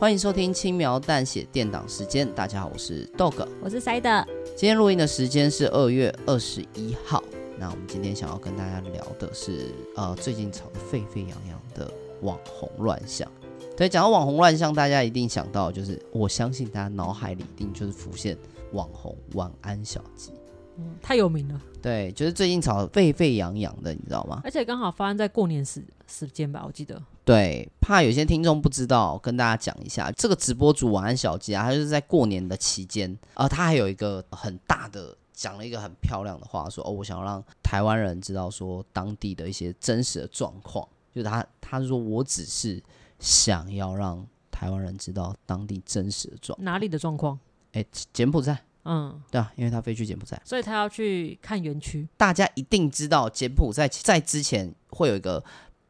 [0.00, 4.24] 欢迎收听轻描淡写电档时间，大家好，我是 Dog，我是 Side。
[4.56, 7.22] 今天录音的时间是二月二十一号。
[7.58, 11.92] 那我们今天想要跟大家聊的是，呃，最近炒得沸沸扬扬的
[12.22, 13.30] 网红乱象。
[13.76, 18.34] 对，讲到网红乱象，大家一定想到就是，我相信大家脑海里一定就是浮现
[18.72, 20.32] 网红晚安小鸡，
[20.80, 21.60] 嗯，太有名了。
[21.82, 24.40] 对，就是最近炒得沸沸扬扬的，你知道吗？
[24.44, 27.00] 而且刚好发生在过年时时间吧，我记得。
[27.24, 42.82] 对，怕有些听众不知道，跟大家讲一下，这个直播主晚安小鸡啊，他就是在过年的期间，啊、呃，他还有一个很大的讲了一个很漂亮的话，说哦，我想要让台湾人知道说当地的一些真实的状况，就他他说我只是
[43.20, 47.38] 想要让台湾人知道当地真实的状况，哪里的状况？
[47.72, 48.64] 哎，柬埔寨。
[48.84, 52.08] 嗯，对啊，因为他飞去柬埔寨，所以他要去看园区。
[52.16, 55.44] 大家一定知道柬埔寨在之前会有一个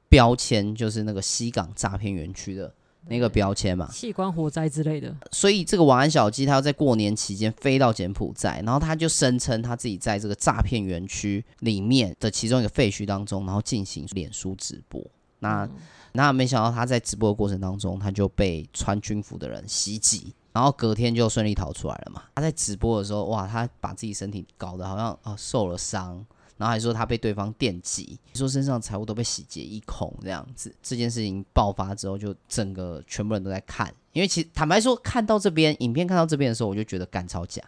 [0.08, 2.74] 标签，就是那个西港诈骗园区的
[3.06, 5.16] 那个标签嘛，器官火灾之类的。
[5.30, 15.00] 所以这个晚安小鸡他要在过年期间飞到柬埔寨，然后他就声称他自己在这个诈骗园区里面的其中一个废墟当中，然后进行脸书直播。
[15.38, 15.70] 那、嗯、
[16.12, 20.34] 那没想到他在直播的过程当中，他就被穿军服的人袭击。
[20.60, 22.24] 然后隔天就顺利逃出来了嘛。
[22.34, 26.22] 他在直播的时候，哇，他把自己身体搞得好像啊受了伤，
[26.58, 30.70] 然后还说他被对方电击，说身上财物都被洗劫一空这样子。
[30.82, 37.62] 这件事情爆发之后，就整个全部人都在看，因为其实坦白说，看到这边影片看到这边的时候，我就觉得干超假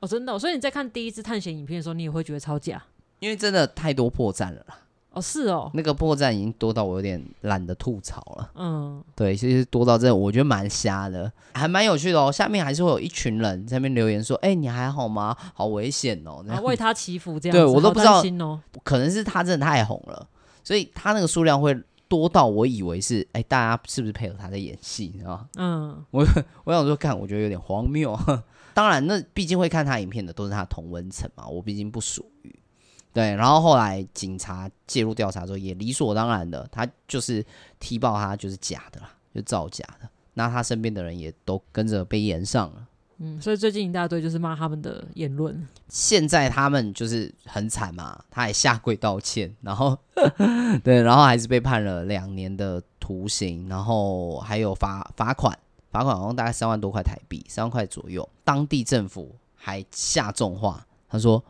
[0.00, 0.38] 哦，真的哦。
[0.38, 2.84] 所以你在看第一次探险影片的时候，你也会觉得超假，
[3.20, 4.80] 因为真的太多破绽了啦。
[5.14, 8.50] 哦，是哦，那个破绽已经多到我有点懒得吐槽了。
[8.56, 12.30] 嗯，对，其实多到这，我觉得蛮瞎的，还蛮有趣的哦。
[12.32, 15.36] 下面还是会有一群人在那边留言说：“哎、欸，你还好吗？
[15.54, 17.58] 好危险哦！”然后为他祈福这样子。
[17.58, 20.28] 对我都不知道，哦、可能是他真的太红了，
[20.62, 25.46] 所以他那个数量会多到我以为是哎、欸，大家是不是配合他在演戏啊？
[25.56, 26.26] 嗯，我
[26.64, 28.18] 我想说看，我觉得有点荒谬。
[28.74, 32.52] 当然，那毕竟会看他影片的都是他同温层嘛，我毕竟不属于。
[33.14, 37.46] 对，然后后来警察介入调查之后，也理所当然的，他就是
[37.78, 40.08] 踢爆他就是假的啦，就造假的。
[40.34, 42.88] 那他身边的人也都跟着被延上了。
[43.18, 45.64] 嗯，所以最近一大堆就是骂他们的言论。
[45.88, 49.96] 现在他们就是很惨嘛，他也下跪道歉，然后
[50.82, 55.56] 对，然后还是被判了两年的徒刑，然后还有罚罚款，
[55.92, 58.28] 罚款好像大概三万多块台币，三万块左右。
[58.42, 61.40] 当地政府还下重话，他说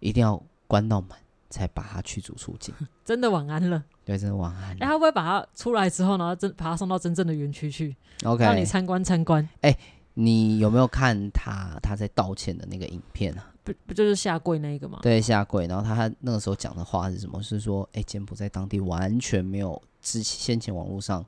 [0.00, 0.38] 一定要。
[0.66, 1.18] 关到满
[1.50, 3.82] 才把他驱逐出境， 真的晚安了。
[4.04, 4.68] 对，真的晚安了。
[4.74, 9.42] 哎、欸，他会不会把他出来之后，然后真把他送到真正的园区去？OK，让你参观参观。
[9.62, 9.78] 哎、欸，
[10.14, 13.50] 你有没有看他他在道歉的那个影片啊？
[13.62, 14.98] 不不就是下跪那一个吗？
[15.00, 15.66] 对，下跪。
[15.66, 17.42] 然后他那个时候讲的话是什么？
[17.42, 21.24] 是说，哎、欸，柬埔寨当地完全没有之前先前网络上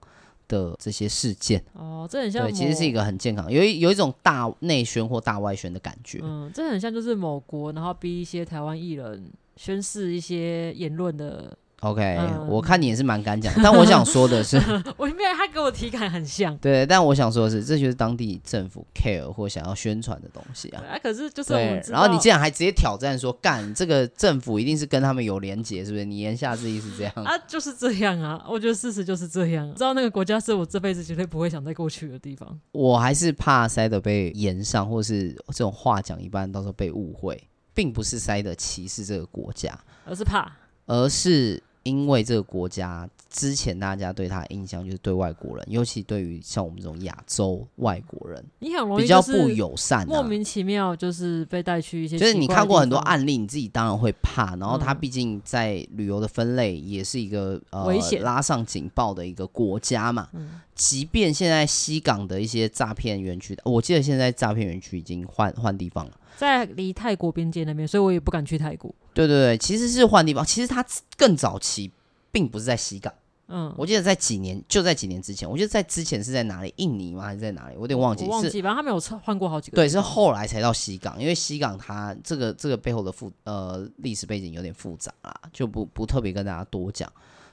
[0.48, 1.62] 的这些事件。
[1.72, 2.42] 哦，这很像。
[2.46, 6.20] 对，其实是一个很健康，有一有一种大内宣或大外宣的感觉。
[6.22, 9.30] 嗯，这很像就是某国，然后逼一些台湾艺人。
[9.58, 14.56] 宣示一些言论的，OK，、嗯、我看你也是蛮敢讲，但我想说的是，
[14.96, 20.82] 我因为他给我体感很像，对，但我想说的是，这就是当地政府 care 或想要宣传的东西啊。
[20.90, 26.04] 啊可是就是我们，然后你竟然还直接挑战说，干这个政府一定是跟他们有连结，是不是？
[26.04, 27.32] 你言下之意是这样啊？
[27.46, 29.72] 就是这样啊，我觉得事实就是这样。
[29.74, 32.58] 知道那个国家是我这辈子绝对不会想再过去的地方。
[32.72, 37.42] 我还是怕塞德被延上，或是这种话讲一半，到时候被误会。
[37.74, 40.50] 并不是塞德歧视这个国家，而是怕，
[40.86, 54.56] 而是因为这个国家之前大家对他的印象就是对外国人，尤其对于像我们这种亚洲外国人，你很容易比较不友善，啊，莫名其妙就是被带去一些，就是你看过很多案例，你自己当然会怕。
[54.56, 60.28] 然后他毕竟在旅游的分类也是一个、嗯、呃危险拉上警报的一个国家嘛。
[60.32, 66.12] 嗯、即便现在西港的一些诈骗园区，我记得现在诈骗园区已经换换地方了。
[66.36, 68.94] 在离泰国边界那边，所以我也不敢去泰国。
[69.14, 70.44] 对对对，其实是换地方。
[70.44, 70.84] 其实它
[71.16, 71.90] 更早期
[72.30, 73.12] 并不是在西港。
[73.48, 76.74] 嗯，我记得在几年，就在几年之前，我记得在之前是在哪里？
[76.78, 77.22] 印尼吗？
[77.22, 77.76] 还是在哪里？
[77.76, 78.24] 我有点忘记。
[78.24, 79.76] 我忘记，反正他们有换过好几个。
[79.76, 87.10] 对，是后来才到西港，因为西港它这个这个背后的复呃历史背景有点复杂啦，就不不特别跟大家多讲。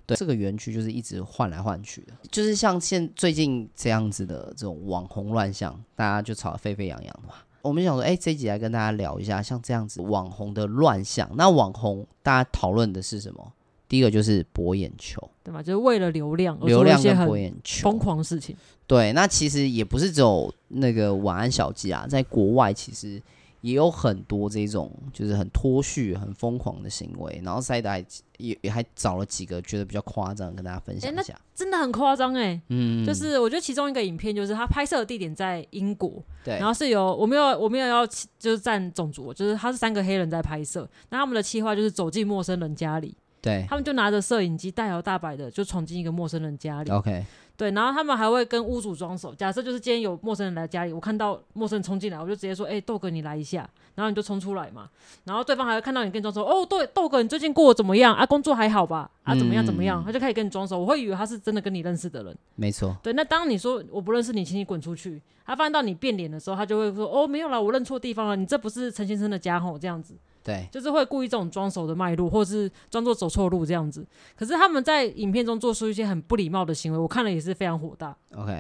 [0.07, 7.35] 对，这个园区就是一直换来换去的，就是像现最近这样子的这种网红乱象，大家就吵得沸沸扬扬的嘛。
[7.63, 13.53] 我们想说，哎，这一集来跟大家聊一下，像这样子网红的乱象，那网红大家讨论的是什么？
[13.87, 15.63] 第一个就是博眼球，对吗？
[15.63, 18.53] 就是为了流量，流量跟博眼球，疯狂的事情。
[18.85, 23.21] 对，那其实也不是只有那个晚安小鸡啊，在国外其实
[23.63, 27.41] 也有很多这种就是很脱序、很疯狂的行为。
[27.43, 28.05] 然后塞德还
[28.37, 31.33] 也也还找了几个觉得比较夸张，跟大家分享一下。
[31.55, 43.15] 真的很夸张哎，嗯，就是我觉得其中一个影片就是他拍摄的地点在英国，对，然后是有我没有我没有要就是占种族，就是他是三个黑人在拍摄，那他们的企划就是走进陌生人家里。
[43.41, 46.89] 对，他们就拿着摄影机大摇大摆的就闯进一个陌生人家里。
[46.89, 47.25] OK，
[47.63, 49.33] 对，然后他们还会跟屋主装熟。
[49.33, 53.65] 假设就是今天有陌生人来家里，我看到陌生人冲进来，我就直接说：“哎、欸，豆哥，你来一下。”
[53.95, 54.89] 然后你就冲出来嘛。
[55.23, 56.43] 然后对方还会看到你跟你装熟。
[56.43, 58.25] 哦，对，豆哥，你最近过得怎么样啊？
[58.25, 59.09] 工作还好吧？
[59.23, 60.03] 啊，怎么样怎么样？
[60.03, 60.77] 嗯、他就开始跟你装熟。
[60.77, 62.37] 我会以为他是真的跟你认识的人。
[62.55, 62.93] 没错。
[63.01, 65.21] 对，那当你说我不认识你，请你滚出去。
[65.45, 68.35] 他发现到你变脸的时候，他就会说：“哦，没有啦，我认错地方了。
[68.35, 74.05] 你这不是陈先生的家吼，这样子。”对，就是会故意这种装熟的脉络，或者是装作走错路这样子。
[74.35, 78.15] 可是他们在影片中做出一些很不礼貌的行为，我看了也是非常火大。
[78.35, 78.51] OK，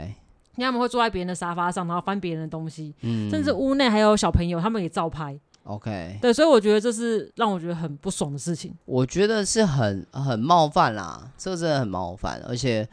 [0.55, 5.37] 因为他们会坐在别人的沙发上，然后翻别人的东西，嗯，甚至屋内还有小朋友，他们也照拍。
[5.65, 8.75] OK，对，所以我觉得这是让我觉得很不爽的事情。
[8.83, 12.85] 我觉得是很很冒犯啦，这个真的很冒犯，而且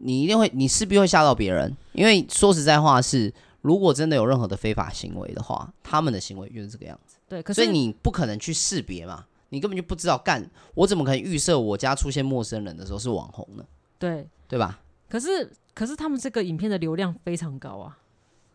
[0.00, 1.76] 你一定会，你势必会吓到别人。
[1.92, 7.17] 因为说实在话是，如果真的有任何的非法行为的话，他们的行为就是这个样子。
[7.28, 13.64] 对，可是所以你不可能去识别嘛，你根本就不知道干，我怎么可能预设我家出现陌生人的时候是网红呢？
[13.98, 14.80] 对，对吧？
[15.08, 17.98] 可是可是他们这个影片的流量非常高啊，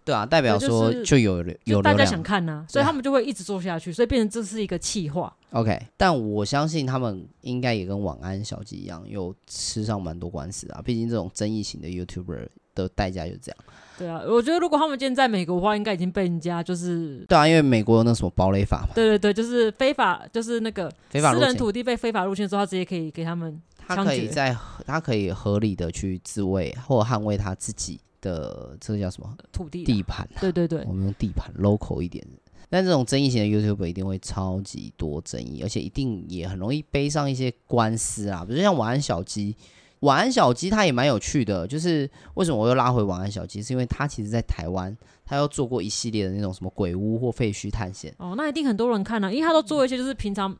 [0.06, 5.36] 对啊，代表说就有有流量，大家想看呐、啊，所以他们就会一直做下去，所以变成这是一个气话。
[5.52, 13.58] OK，但我相信他们应该也跟晚安小鸡一样，有吃上蛮多官司啊，毕竟这种争议型的 YouTuber 的代价就这样。
[13.98, 18.90] 对啊，我觉得如果他们今天在美国的话，应该已经被人家就是对啊，因为美国有那什么堡垒法嘛。
[18.96, 24.56] 对对对，就是非法，就是那个私人土地被非法入侵的时候，他直接可以给他们，他可以在
[24.88, 30.28] 他可以合理的去自卫或捍卫他自己的这个叫什么土地地盘。
[30.42, 32.26] 对对对，我们用地盘 local 一点。
[32.70, 39.56] 但这种争议型的 YouTuber 一定会超级多争议，而且一定也很容易背上一些官司啊，比如像晚安小鸡。
[40.04, 44.96] 晚安小鸡它也蛮有趣的，就是为什么我又拉回晚安小鸡，是因为它其实在台湾，
[45.26, 48.14] 它又做过一系列的那种什么鬼屋或废墟探险。
[48.18, 50.56] 哦，那一定很多人看了、啊，因为它都做一些就是平常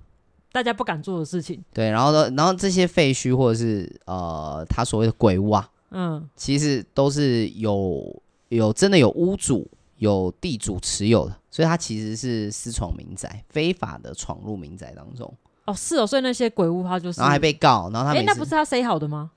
[0.52, 1.64] 大家不敢做的事情。
[1.74, 15.34] 对，然后呢，然后这些废墟或者是呃，它所谓的鬼屋啊，嗯，其实都是有有真的有屋主有地主持有的，所以他其实是私闯民宅，非法的闯入民宅当中。
[15.66, 19.32] 哦，是哦，所以那些鬼屋他就是，然后还被告，然后他，哎，那不是他塞好的吗？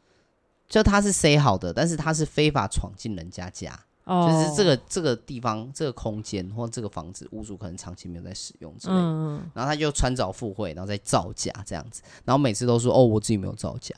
[0.68, 13.94] 就他是塞好的，但是他是非法闯进人家家，哦，就是这个这个地方、这个空间或这个房子，屋主可能长期没有在使用之类的，嗯，然后他就穿凿附会，然后再造假这样子，然后每次都说哦，我自己没有造假，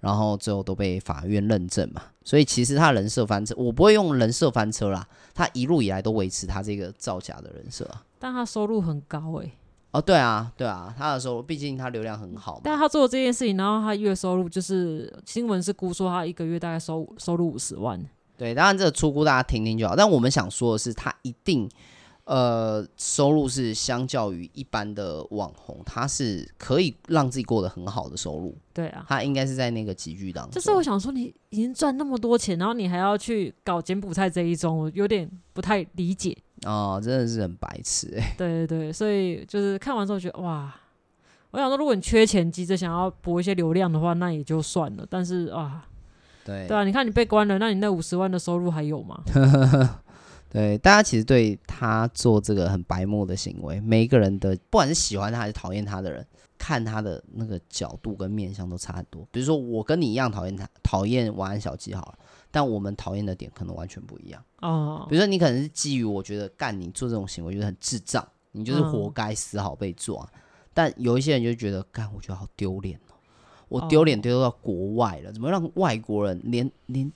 [0.00, 7.86] 然后最后都被法院认证嘛，所以其实他人设翻车，我不会用人设翻车啦，他一路以来都维持他这个造假的人设。
[7.86, 9.50] 啊，但他收入很高哎。
[9.92, 12.60] 哦，对啊，对啊，他的收入毕竟他流量很好嘛。
[12.62, 18.00] 但他做这件事情，然后他月收入就是新闻是估说他一个月大概收收入五十万。
[18.36, 19.96] 对，当然这个初估大家听听就好。
[19.96, 21.68] 但我们想说的是，他一定
[22.24, 28.56] 呃收入是相较于一般的网红，他是可以让自己过得很好的收入。
[28.72, 30.52] 对啊，他应该是在那个集聚当中。
[30.52, 36.38] 就是我想说，你已经赚那么多钱，然后你还要去搞柬埔寨这一种，我有点不太理解。
[36.66, 38.34] 哦，真的是很白痴哎。
[38.36, 40.74] 对对对，所以就是看完之后觉得哇，
[41.50, 45.06] 我想说，如果你缺钱，急着想要博一些流量的话，那也就算了。
[45.08, 45.86] 但是啊，
[46.44, 49.22] 对对啊，你看你被关了，那你那五十万的收入还有吗？
[50.50, 56.26] 对，大家其实对他做这个很白目的行为，每一个人的不管是喜欢他还是讨厌他的人，
[56.58, 59.24] 看他的那个角度跟面相都差很多。
[59.30, 62.18] 比如说我跟你一样讨厌他，讨厌晚安小鸡好了。
[62.50, 64.42] 但我们讨厌的点可能完全不一样。
[64.60, 65.06] 哦。
[65.08, 70.22] 比如说，你可能是基于我觉得干你做这种行为就是很智障，你就是活该死好被抓。
[70.34, 70.40] 嗯、
[70.74, 73.14] 但有一些人就觉得干，我觉得好丢脸哦，
[73.68, 77.10] 我丢脸丢到国外了，怎么让外国人连连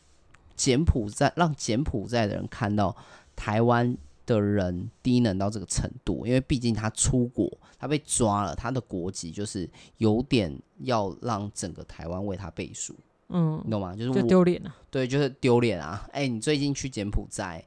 [0.57, 2.97] 柬埔寨让柬埔寨的人看到
[3.35, 12.95] 台湾的人低能到这个程度，因为毕竟他出国，他被抓了，他的国籍就是有点要让整个台湾为他背书，
[13.28, 13.97] 嗯，你懂吗？
[13.97, 16.07] 就是就丢脸了，对，就是丢脸啊！
[16.12, 17.64] 哎、欸，你最近去柬埔寨，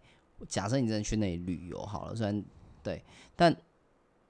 [0.47, 2.43] 假设你真的去那里旅游好了，虽然
[2.83, 3.03] 对，
[3.35, 3.55] 但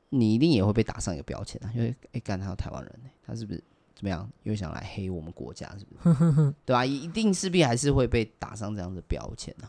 [0.09, 4.29] 你一定也会被打上一个标签啊，因为哎，干、欸、他有台湾人、欸，他是不是怎么样？
[4.43, 6.53] 又想来黑我们国家，是不是？
[6.65, 6.85] 对吧、啊？
[6.85, 9.67] 一定势必还是会被打上这样的标签的，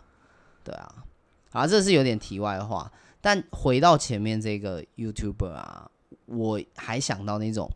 [0.62, 1.04] 对啊。
[1.50, 5.90] 好，这是有点题外话，但回到前面这个 YouTuber 啊，
[6.26, 7.68] 我还想到那种，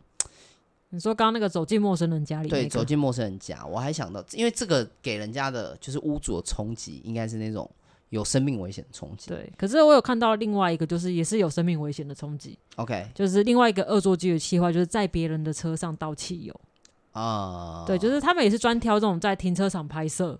[0.93, 7.67] 你说刚刚那个走进陌生人家里、那个，对，走进陌生人家，我还想到，因为这个给人家的就是屋主的冲击，应该是那种
[8.09, 9.29] 有生命危险的冲击。
[9.29, 12.55] 对，可是我有看到另外一个，就是也是有生命危险的冲击。
[12.75, 16.61] OK，就是另外一个恶作剧的企划，就是在别人的车上倒汽油
[17.13, 17.83] 啊。
[17.87, 20.39] 对，就是他们也是专挑这种在停车场拍摄。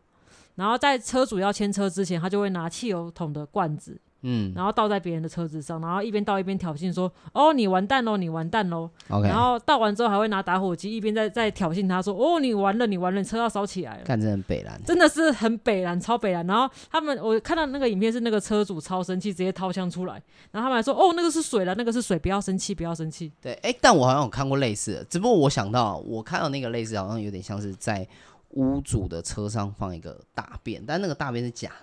[0.53, 8.89] 然后在车主要牵车之前，他就会拿汽油桶的罐子，嗯，然后倒在别人的车子上，然后一边倒一边挑衅说：“哦，你完蛋喽，你完蛋喽。”
[9.23, 16.45] 然后倒完之后还会拿打火机一边在在挑衅他说：“哦，你完了，你完了，你车要烧起来了。”看，真的很北蓝，真的是很北蓝，超北蓝。
[16.47, 20.13] 然后他们我看到那个影片是那个车主超生气，直接掏枪出来，
[20.51, 28.07] 然后他们还说：“哦，那个是水了，那个是水，不要生气，不要生气。”对，哎，但我好像有看过类似的，只不过我想到我看到那个类似，好像有点像是在。
[28.55, 31.75] 屋主的车上放一个大便，但那个大便是假的，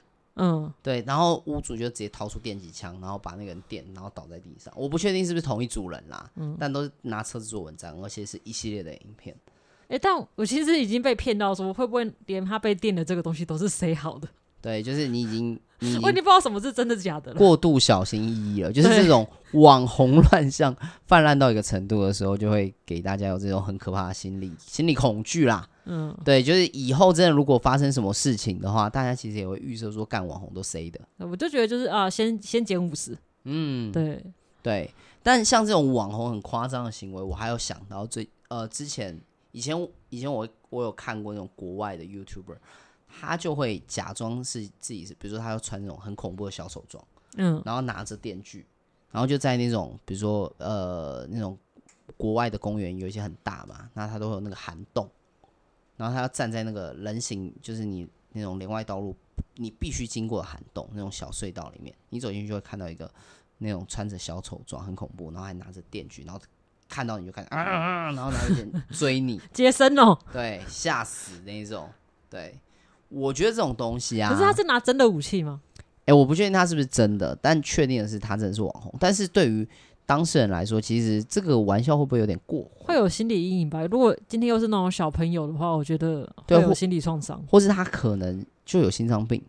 [0.43, 4.73] 嗯，对，然后屋主就直接掏出电击枪，然后把那个人电，然后倒在地上。
[4.75, 9.37] 我不确定是不是同一组人啦，嗯，但都是拿车子做文章，而且是一系列的影片。
[9.89, 14.27] 哎、欸，但我其实已经被骗到说，会不会连他被电的这个东西都是谁好的？
[14.63, 15.61] 对，就是你已经，你已经
[16.03, 18.73] 我已经不知道什么是真的假的了，过度小心翼翼了。
[18.73, 20.75] 就是这种网红乱象
[21.07, 25.67] 泛滥到一个程度的时候，就会给大家有这种很可怕的心理心理恐惧啦。
[25.87, 31.01] 嗯，对，就是以后真的如果发生什么事情的话，大家其实也会预设说，干网红都谁的。
[31.19, 33.17] 我就觉得就是啊，先先减五十。
[33.45, 34.23] 嗯，对
[34.63, 34.91] 对。
[35.23, 39.19] 但像这种网红很夸张的行为，我还有想到最呃之前
[39.53, 39.77] 以前
[40.11, 42.57] 以前我我有看过那种国外的 YouTuber。
[43.21, 47.05] 他就会假装是自己是，比如说他要穿那种很恐怖的小手装，
[47.37, 48.67] 嗯，然后拿着电锯，
[49.11, 51.59] 然后就在那种比如说呃那种
[52.17, 55.11] 国外的公园有一些很大嘛，那他都会有那个涵洞，
[55.97, 59.17] 然后他要站在那个人行，就是你那种连外道路
[59.57, 63.13] 你必须经过的涵洞那种小隧道里面，你走进去就会看到一个
[63.59, 66.41] 那种穿着小丑装很恐怖，然后还拿着电锯，然后
[66.89, 71.89] 看到你就看啊，然后拿着电 追你，接生哦，对，吓死那种，
[72.29, 72.59] 对。
[73.11, 75.61] 我觉得这种东西啊，可是他是拿真的武器吗？
[76.01, 78.93] 哎、欸，我不确定他是不是真的，但确定的是他真的是网红。
[78.99, 79.69] 但是对于
[80.07, 82.69] 当事人来说，其实这个玩笑会不会有点过？
[82.79, 83.85] 会有心理阴影吧？
[83.87, 89.41] 如果今天又是那种小朋友的话，我觉得会有心理创伤，或是他可能就有心脏病，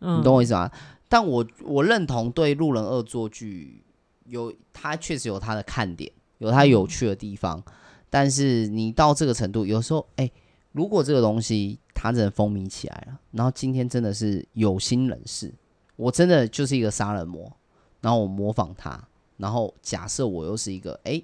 [0.00, 0.70] 嗯、你懂我意思吗？
[1.08, 3.84] 但我我认同对路人恶作剧
[4.24, 7.58] 有，他确实有他的看点，有他有趣的地方。
[7.58, 7.72] 嗯、
[8.10, 10.24] 但是你到这个程度，有时候哎。
[10.24, 10.32] 欸
[10.78, 15.52] 如果这个东西它真的风靡起来了，然后今天真的是有心人士，
[15.96, 17.52] 我真的就是一个杀人魔，
[18.00, 19.08] 然后我模仿他，
[19.38, 21.20] 然后假设我又是一个，哎，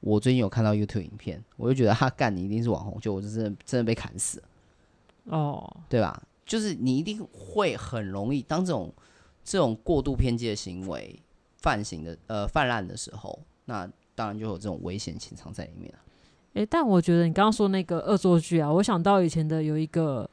[0.00, 4.48] 我最近有看到 YouTube 影片，我就觉得他干你一定是网红，就我就真的真的被砍死了，
[5.34, 6.22] 哦，对吧？
[6.44, 8.92] 就是你一定会很容易当这种
[9.42, 11.18] 这种过度偏激的行为
[11.56, 15.98] 泛行的呃泛滥的时候，那当然就有这种危险潜藏在里面了。
[16.54, 20.28] 诶、欸，但我觉得你刚刚说那个恶作剧啊，我想到以前的有一个，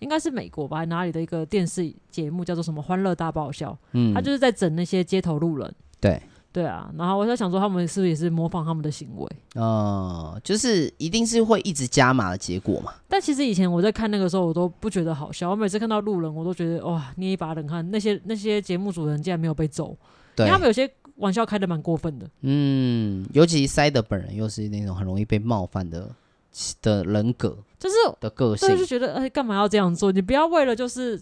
[0.00, 6.20] 应该是美国吧，哪里的一个电视节目叫做什么《欢乐大爆笑》，嗯，他就是在整那些街头路人，对，
[6.52, 9.26] 对啊，然后我在想说，他们是不是也是模仿他们的行为？
[9.54, 12.92] 哦、呃，就是一定是会一直加码的结果嘛。
[13.08, 17.90] 但其实以前我在看那个时候，我都不觉得好笑，我每次看到路人，我都觉得哇，捏一把冷汗。
[17.90, 19.96] 那些那些节目主人竟然没有被揍，
[20.36, 20.90] 对，因为他们有些。
[21.22, 26.10] 玩笑开的蛮过分的，嗯，尤其塞德本人又是那种很容易被冒犯的
[26.82, 30.10] 的人格，就是的个性，就觉得哎，干、欸、嘛要这样做？
[30.10, 31.20] 你不要为了就是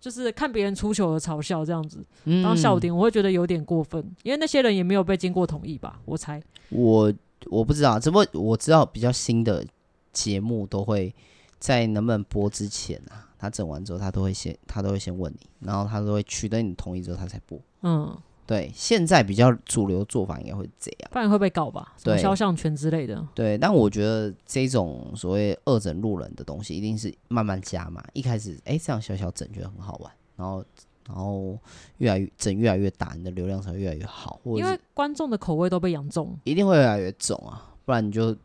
[0.00, 1.98] 就是看别人出糗而嘲笑这样子
[2.44, 5.98] 当笑点，我会觉得有点过分，因为那些人也没有被经过同意吧？
[6.04, 7.12] 我猜，我
[7.46, 9.66] 我不知道，只不过我知道比较新的
[10.12, 11.12] 节目都会
[11.58, 18.16] 在能不能播之前啊，他整完之后他都会先他都会先问你，然后他都会取得你同意之后他才播，嗯。
[18.46, 21.94] 对，现在比较主流做法应该会这样，不然会被告吧？
[21.96, 23.26] 什么肖像权之类的。
[23.34, 28.04] 对，但我觉得这种所谓恶整路人的东西，一定是慢慢加嘛。
[28.12, 30.64] 一开始，哎，这样小小整觉得很好玩，然后，
[31.06, 31.58] 然后
[31.98, 34.38] 越来越整越来越大，你的流量才会越来越好。
[34.44, 38.36] 因为观众的口味都被养重，一定会越来越重啊，不然你就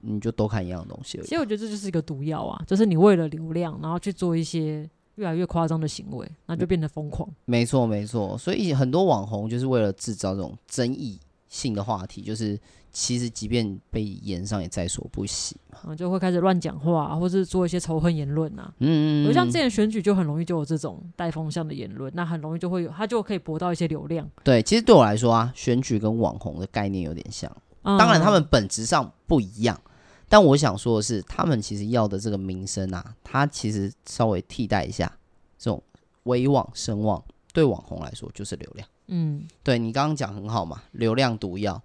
[0.00, 1.26] 你就都看一样的东西而已。
[1.26, 7.28] 其实我觉得这就是一个毒药啊，就是你为了流量，然后去做一些越来越夸张的行为，那就变得疯狂。
[7.44, 8.38] 没错，没错。
[8.38, 11.18] 所以很多网红就是为了制造这种争议
[11.48, 12.58] 性的话题，就是
[12.92, 18.72] 其实即便被炎上也在所不惜嘛，就会开始乱讲话、啊，或是做一些仇恨言论啊。
[18.78, 24.28] 嗯，嗯，嗯，像之前选举就很容易就有这种带风向的言论，那很容易就会有，他就可以博到一些流量。
[24.42, 27.50] 对，其实对我来说啊，选举跟网红的概念有点像，
[27.82, 29.80] 嗯、当然他们本质上不一样。
[30.28, 35.10] 但我想说的是，他们其实要的这个名声啊，他其实稍微替代一下
[35.56, 35.82] 这种
[36.24, 38.88] 威望、声望，对网红来说就是流量。
[39.06, 41.80] 嗯，对你刚刚讲很好嘛，流量毒药，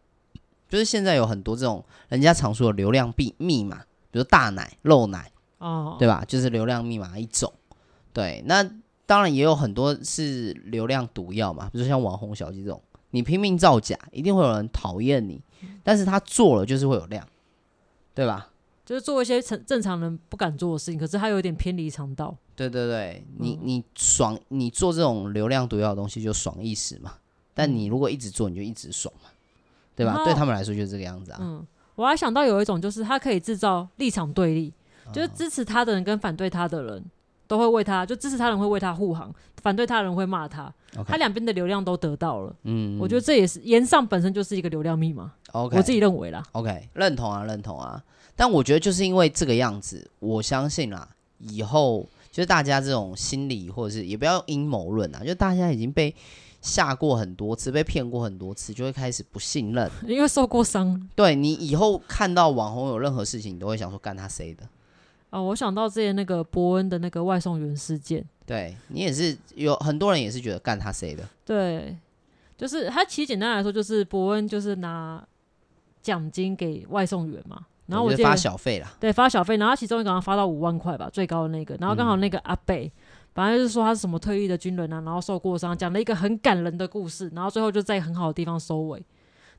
[0.67, 6.25] 就是现在有很多这种人家常说的流量密密码，比如大奶、漏奶，哦，对吧？
[6.27, 7.53] 就是流量密码一种。
[8.11, 8.63] 对，那
[9.05, 12.81] 当然也有很多是流量毒药嘛，比如说像网红小鸡这种，
[13.11, 15.39] 你拼命造假，一定会有人讨厌你，
[15.83, 17.23] 但是他做了就是会有量。
[18.13, 18.49] 对吧？
[18.85, 22.35] 就是做一些正正常人不敢做的事情，可是他有点偏离常道。
[22.55, 27.13] 对对对，你你爽，你做这种流量毒药的东西就爽一时嘛。
[27.53, 29.29] 但你如果一直做，你就一直爽嘛，
[29.95, 30.23] 对吧？
[30.25, 31.37] 对他们来说就是这个样子啊。
[31.41, 31.65] 嗯，
[31.95, 34.73] 我还想到有一种，就是他可以制造立场对立，
[35.13, 37.05] 就是支持他的人跟反对他的人
[37.51, 39.29] 都会为他，就支持他人会为他护航，
[39.61, 40.73] 反对他人会骂他。
[41.05, 42.55] 他两边的流量都得到了。
[42.63, 45.33] 嗯，我觉得这也是言上本身就是一个流量密码。
[45.51, 46.41] OK，我自己认为啦。
[46.53, 48.01] OK，认同啊，认同啊。
[48.37, 51.05] 但我觉得就是因为这个样子，我相信啦，
[51.39, 56.15] 以后就是大家这种心理或者是也不要阴谋论啊，就大家已经被
[56.61, 61.09] 下过很多次，被骗过很多次，就会开始不信任， 因为受过伤。
[61.15, 64.63] 对，你以后看到网红有任何事情，你都会想说干他谁的？
[65.31, 71.27] 啊、哦，我想到之前那个伯恩的那个外送员事件，对你也是有很多人也是觉得干他谁的？
[71.43, 71.97] 对，
[72.55, 75.25] 就是他其实简单来说就是伯恩就是拿。
[76.01, 82.91] 奖金给外送员嘛，然后我就发小费啦，对，发小费，然后其中一个好像发到五万块吧，最高的那个，然后刚好那个阿伯，
[83.35, 89.05] 反正就是说他是什么退役的军人啊，然后受过伤，讲了一个很感人的故事，然后最后就在很好的地方收尾，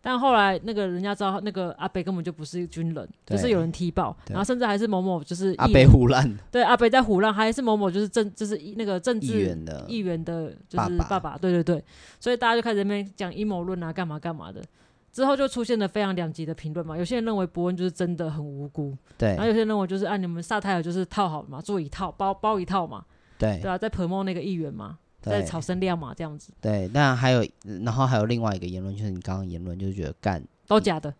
[0.02, 9.84] 但后来那个人家知道那个阿北根本就不是军人，就是有人踢爆，然后甚至还是某某就是阿北胡乱，对，阿北在胡乱，还是某某就是政就是那个政治议员的。
[9.88, 11.82] 议员的，就是爸爸，对对对，
[12.20, 14.60] 所以大家就开始在那边讲阴谋论啊，干嘛干嘛的。
[15.12, 23.04] 之后就出现了非常两极的评论嘛，有些人认为伯恩就是真的很无辜，对，然后有些人认为就是按、啊、你们萨泰尔就是套好嘛，做一套包包一套嘛，
[23.38, 24.98] 对，对啊，在 promote 那个议员嘛，
[25.30, 27.46] 在炒声量嘛，这样子，对，那还有，
[27.84, 31.14] 然后还有另外一个言论，就是你刚刚言论，就是觉得干都假的，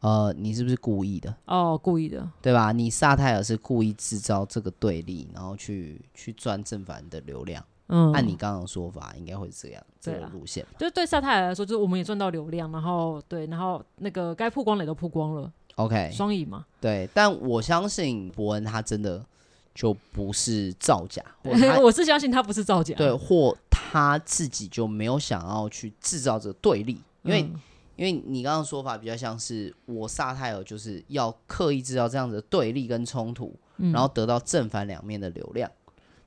[0.00, 1.34] 呃，你是不是故意的？
[1.46, 2.72] 哦，故意的，对吧？
[2.72, 7.64] 你萨泰尔是故意制造这个对立，然后去去赚正反的流量。
[7.92, 10.64] 嗯，按你刚刚的说法，应该会是这样这个路线。
[10.78, 15.52] 就是对萨泰尔来说，就是我们也赚到流量，然后对，然后那个该曝光的也都曝光了。
[15.74, 16.64] OK，双赢嘛。
[16.80, 19.24] 对，但我相信伯恩他真的
[19.74, 21.22] 就不是造假，
[21.80, 22.94] 我是相信他不是造假。
[22.96, 27.60] 对，或他自己就没有想要去制造这个对立，因为、嗯、
[27.96, 35.70] 因为你刚刚说法比较像是我萨泰尔就是要刻意制造这样子的对立跟冲突，嗯、然后得到正反两面的流量。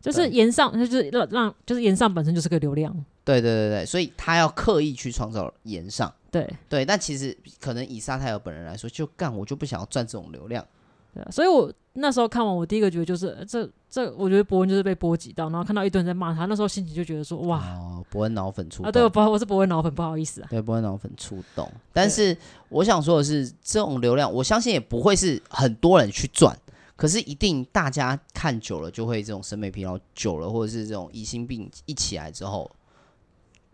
[0.01, 2.93] 就是炎上，就是让让，就是炎上本身就是个流量。
[3.23, 6.13] 对对对对，所以他要刻意去创造炎上。
[6.29, 10.65] 对对，但其实可能以萨泰尔本人来说，就干我就不想要赚这种流量。
[11.13, 21.69] 对啊，所以我那时候看完，我第一个觉得就是这这，我觉得博恩就是被波及到，然后看到一堆人在骂他，那时候心情就觉得说哇，哦，博恩脑粉出动啊，对，我我是博恩脑粉，不好意思啊，对，博恩脑粉出动。
[21.91, 22.35] 但是
[22.69, 26.57] 我想说的是，这种流量，我相信也不会是很多人去赚。
[26.95, 32.69] 可是一定大家看久了就会这种审美疲劳久了，或者是这种疑心病一起来之后，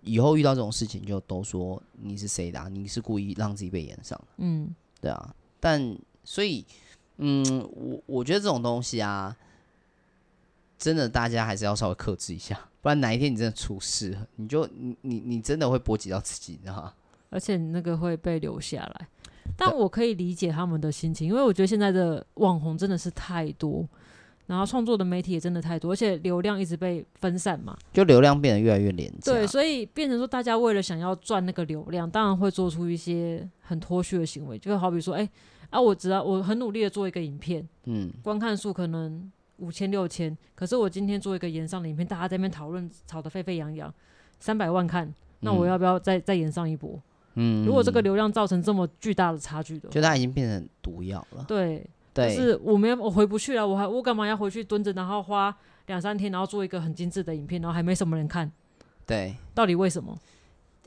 [0.01, 2.69] 以后遇到这种事情就都说你是谁的啊？
[2.69, 4.19] 你是故意让自己被炎上？
[4.37, 5.35] 嗯，对啊。
[5.59, 6.65] 但所以，
[7.19, 9.35] 嗯，我我觉得这种东西啊，
[10.77, 16.93] 真的大家还是要稍微克制一下，不然哪一天你真的出事，你就你你你真的会波及到自己，你知道吗？
[17.29, 19.07] 而且你那个会被留下来。
[19.57, 23.85] 但我可以理解他们的心情，因为我觉得现在的网红真的是太多，
[24.45, 29.33] 然后创作的媒体也真的太多，而且流量一直被分散嘛，就流量变得越来越廉价。
[29.33, 35.29] 对，所以变成说大家为了想要赚那个流量，当然会做出一些很脱序的行为，就好比说，哎、欸，
[35.69, 43.93] 啊，我只要我很努力的做一个影片，嗯，观看数可能五千六千，可是我今天做一个延上的影片，大家在那边讨论吵得沸沸扬扬，
[44.39, 46.99] 三百万看，那我要不要再、嗯、再延上一波？
[47.35, 51.45] 嗯，如果这个流量造成这么巨大的差距的，就它已经变成毒药了。
[51.47, 55.55] 对，对，就是我没我回不去了，我还我干嘛要回去蹲着，然后花
[55.85, 58.51] 两三天，然后做一个很精致的影片，然后还没什么人看。
[59.05, 60.17] 对，到底为什么？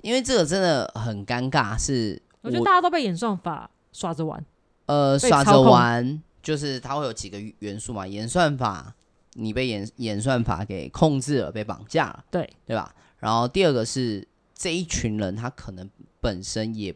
[0.00, 4.44] 因为这个真的很尴尬，是我，我觉得大家都被演算法耍着玩。
[4.86, 8.94] 呃，耍着玩，就是它会有几个元素嘛，演算法、
[9.34, 12.48] 你被演演算法给控制了，被绑架了，对。
[12.66, 12.94] 对吧？
[13.18, 15.88] 然后第二个是这一群人他可能
[16.20, 16.94] 本身也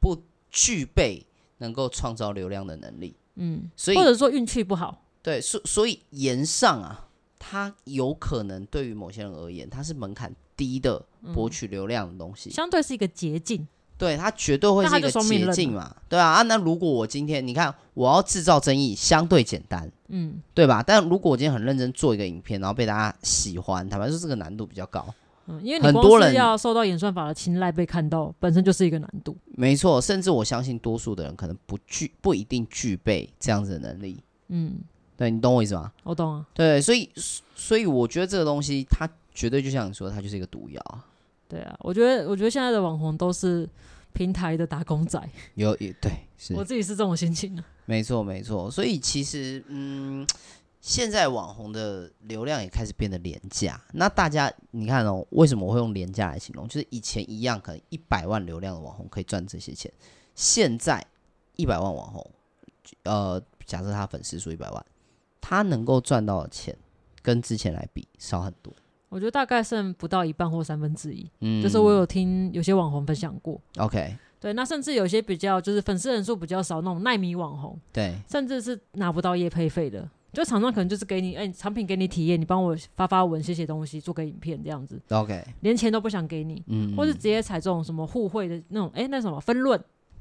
[0.00, 1.24] 不具备
[1.58, 13.68] 能够创造流量的能力，嗯，所以或者说运气不好，对，所所以言上啊，它有可能对于某些人而言，它是门槛低的博取流量的东西，相对是一个捷径。
[14.00, 20.82] 对，它绝对会是一个捷径嘛，对啊啊，那如果我今天你看我要制造争议，相对简单，嗯，对吧？
[20.82, 25.04] 但如果我今天很认真做一个影片，然后被大家喜欢，坦白说这个难度比较高。
[25.48, 29.36] 嗯，因为很多人要受到演算法的青睐被看到，本身就是一个难度。
[29.44, 34.22] 没错，甚至我相信多数的人可能不具不一定具备这样子的能力。
[34.48, 34.78] 嗯，
[35.14, 35.92] 对，你懂我意思吗？
[36.04, 36.46] 我懂啊。
[36.54, 37.10] 对，所以
[37.54, 40.82] 所以我觉得这个东西它绝对就像你说，它就是一个毒药。
[41.50, 43.68] 对啊，我觉得我觉得现在的网红都是
[44.14, 45.20] 平台的打工仔，
[45.56, 47.64] 有也对，是我自己是这种心情啊。
[47.84, 50.26] 没错没错，所以其实嗯。
[50.82, 56.66] 现在网红的流量也开始变得廉价，那大家你看哦，为什么我会用廉价来形容？
[56.66, 59.92] 就是以前一样，可能一百万流量的网红可以赚这些钱，
[60.34, 61.04] 现在
[61.56, 62.30] 一百万网红，
[63.02, 64.86] 呃，假设他粉丝数一百万，
[65.38, 66.74] 他能够赚到的钱
[67.20, 68.72] 跟之前来比少很多。
[69.10, 71.28] 我觉得大概剩不到一半或三分之一。
[71.40, 73.60] 嗯，就是我有听有些网红分享过。
[73.76, 80.08] OK，对，那甚至有些比较就是粉丝人数比较少那种奈米网红，对，甚至是拿不到业配费的。
[80.32, 84.96] 就厂商可能就是给你，哎、欸，产品给你体验，你帮我发发文、写写东西，做个影片这样子。
[85.08, 89.76] OK，连钱都不想给你，嗯，或是直接采这种什么互惠的那种，哎、欸，那什么分润，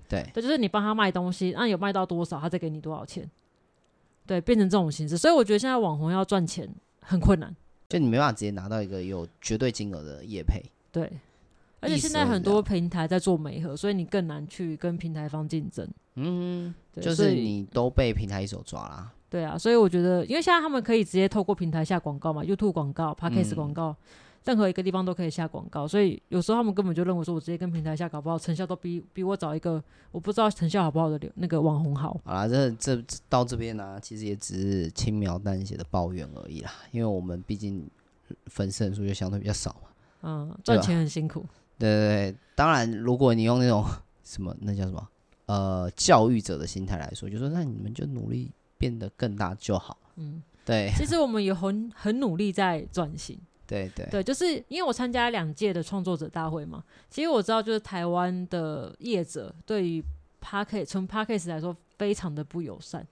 [0.07, 3.29] 对，对，就是你帮他卖东西，那、啊、有卖到多少，他再给你多少钱，
[4.25, 5.15] 对，变成这种形式。
[5.15, 6.67] 所以我觉得现在网红要赚钱
[7.01, 7.55] 很困难，
[7.89, 11.11] 就你没办法直接拿到一个有绝对金额的业配，对，
[11.79, 19.11] 而且现在很多平台在做媒合，所以你更难去跟平台方竞争，嗯，就是你都被平台一手抓啦。
[19.27, 23.95] 对啊，所以我觉得，因为现在他们可以直接透过平台下广告嘛，YouTube 广告、Podcast 广告、嗯，
[24.45, 32.19] 任何一个地方都可以下广告，所以有时候他们根本就认为说，我直接跟平台下，搞不好成效都比比我找一个我不知道成效好不好的那个网红好。
[32.23, 37.87] 好啦，这这到这边呢、啊，其实也只是轻描淡写的抱怨而已啦，因为我们毕竟
[38.47, 39.89] 粉丝人数就相对比较少嘛。
[40.21, 41.45] 嗯，赚钱很辛苦。
[41.77, 43.85] 对对对，当然，如果你用那种
[44.23, 45.07] 什么那叫什么
[45.45, 48.51] 呃教育者的心态来说，就说那你们就努力。
[48.79, 49.97] 变得更大就好。
[50.15, 50.89] 嗯，对。
[50.95, 53.37] 其实我们也很很努力在转型。
[53.69, 56.83] 对对对，就是因为我参加两届的创作者大会嘛。
[57.09, 60.03] 其实我知道，就是台湾的业者对于
[60.43, 63.07] Podcast 从 Podcast 来说非常的不友善。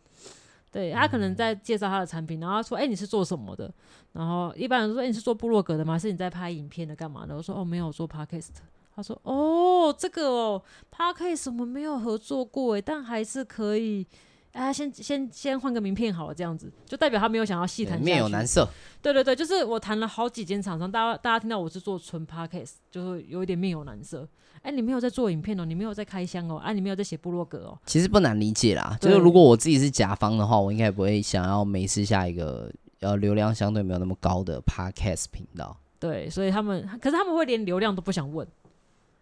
[0.72, 3.74] 对，他可能在介绍他的产品，然后他说：“哎、欸，你是做什么的？”
[4.14, 5.98] 然后一般人说：“哎、欸，你是做部落格的吗？
[5.98, 8.50] 是你在拍影片的干嘛的？”我说：“哦，没有，做 Podcast。”
[8.96, 14.06] 他说：“哦，这个哦，Podcast 我们没有合作过，哎，但还是可以。”
[14.54, 18.00] 啊，先先先换个名片好了，这样子就代表他没有想要细谈。
[18.02, 18.68] 面有难色。
[19.02, 24.28] 对对对，就是我谈了好几间厂商，大家大家听到我是做纯 Podcast，就是有一点面有难色。
[24.64, 27.78] 哎，你没有在做影片哦，你没有在开箱哦，哎、啊，你没有在写部落格哦。
[27.86, 35.78] 其实不难理解啦，就是如果我自己是甲方的话，我应该也不会想要每次下一个呃流量相对没有那么高的 Podcast 频道。
[36.00, 38.46] 对，所以他们可是他们会连流量都不想问。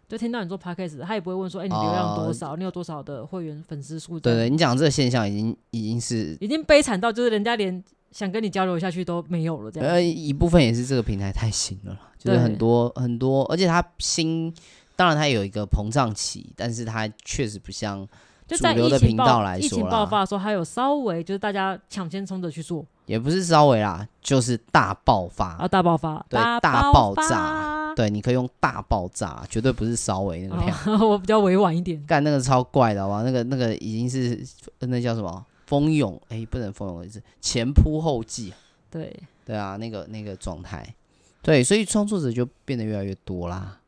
[0.08, 4.20] 就听到你做 podcast，他也不会问说，哎、欸，你流量多少？Uh, 你有多少的会员粉丝数？
[4.20, 9.70] 对对，你讲这个现象已经已经是已经悲惨到，就是人家连想跟你交流下去都没有了。
[9.70, 14.54] 这样，呃，一部分也是这个平台太新了，就是很多很多，而且它新，
[14.94, 18.06] 当然它有一个膨胀期，但是它确实不像
[18.48, 27.94] 主流的频道来说，疫情爆发的时候，还有稍微就是大家抢先冲着去做，也不是稍微啦，就是大爆发啊，大爆发，对，大爆炸。
[27.96, 30.78] 对，你可以用大爆炸，绝对不是稍微那个量。
[30.84, 31.98] 哦、 我比较委婉一点。
[32.06, 33.22] 干那个超怪的好吧？
[33.22, 34.38] 那个那个已经是
[34.80, 36.20] 那叫什么蜂拥？
[36.28, 38.52] 哎，不能蜂拥的意思，前仆后继。
[38.90, 40.86] 对对啊，那个那个状态。
[41.40, 43.78] 对，所以创作者就变得越来越多啦。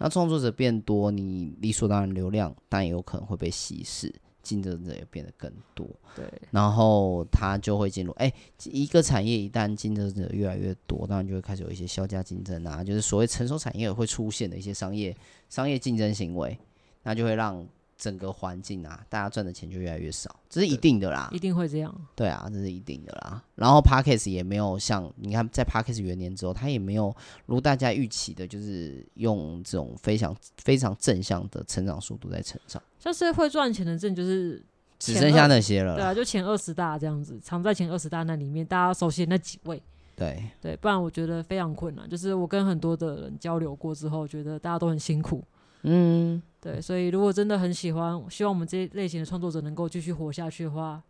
[0.00, 4.12] 那创作者变多，你理所当然流量，但也有可能会被稀释。
[4.42, 5.86] 竞争者也变得更多，
[6.16, 8.32] 对，然后他就会进入，哎，
[8.64, 15.14] 一个产业一旦竞争者越来越多，当然就会开始有一些销价竞争啊，就是所谓成熟产业会出现的一些商业
[15.50, 16.58] 商业竞争行为，
[17.02, 17.64] 那就会让。
[18.00, 21.94] 整个环境啊，大家赚的钱就越来越少，这是一定的啦，一定会这样。
[22.16, 23.44] 对啊，这是一定的啦。
[23.54, 32.82] 然后 Podcast 也没有像你看，在 Podcast 元年之后，他也没有如大家预期的，就是用这种非常非常正向的成长速度在成长。
[32.98, 34.64] 像是会赚钱的，证就是
[34.98, 35.96] 只剩下那些了。
[35.96, 39.82] 对啊，就前二十大这样子，藏在前二十大那里面，大家熟悉的那几位。
[40.16, 42.08] 对对，不然我觉得非常困难。
[42.08, 45.44] 就是我跟很多的人交流过之后，觉得大家都很辛苦。
[45.82, 51.02] 嗯，对，所以如果真的很喜欢，希望我们这类型的创作者能够继续活下去的话，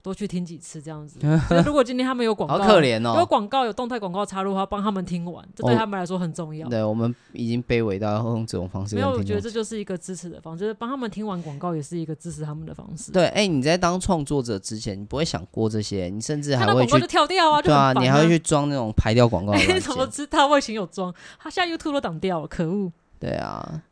[0.00, 1.18] 多去听几次这样子。
[1.66, 6.66] 如果今天他们有广告，好可怜哦，有广告有动态广告插入的话，帮他们听完，这对他们来说很重要。
[6.66, 8.94] 哦、对我们已经卑微到要用这种方式。
[8.94, 13.10] 没有，我觉得这就是一个支持的方式，就是帮他们听完广告也是一个支持他们的方式。
[13.10, 19.58] 对，哎、欸，你在当创作者之前，你不会想过这些，你甚至还会去就跳掉啊，对啊，啊你还会去装那种排掉广告的。
[19.72, 20.46] 你怎么知道？
[20.46, 22.92] 我以前有装，他现在 YouTube 都挡掉了，可恶。
[23.18, 23.82] 对啊。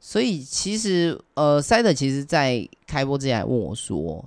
[0.00, 4.24] 所以其实，呃，塞德其实在开播之前还问我说：“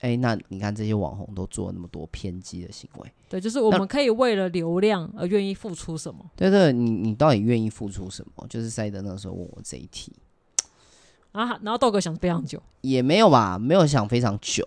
[0.00, 6.24] 哎，那你看这些网红都做了那么多偏激的行为，对，就是我们可以为了流量而愿意付出什么？
[6.36, 8.46] 对对，你你到底愿意付出什么？
[8.48, 10.12] 就是塞德那时候问我这一题
[11.32, 14.66] 啊，然后豆哥想非常久，也没有吧，没有想非常久，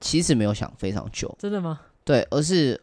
[0.00, 1.80] 其实没有想非常久，真的吗？
[2.04, 2.80] 对，而是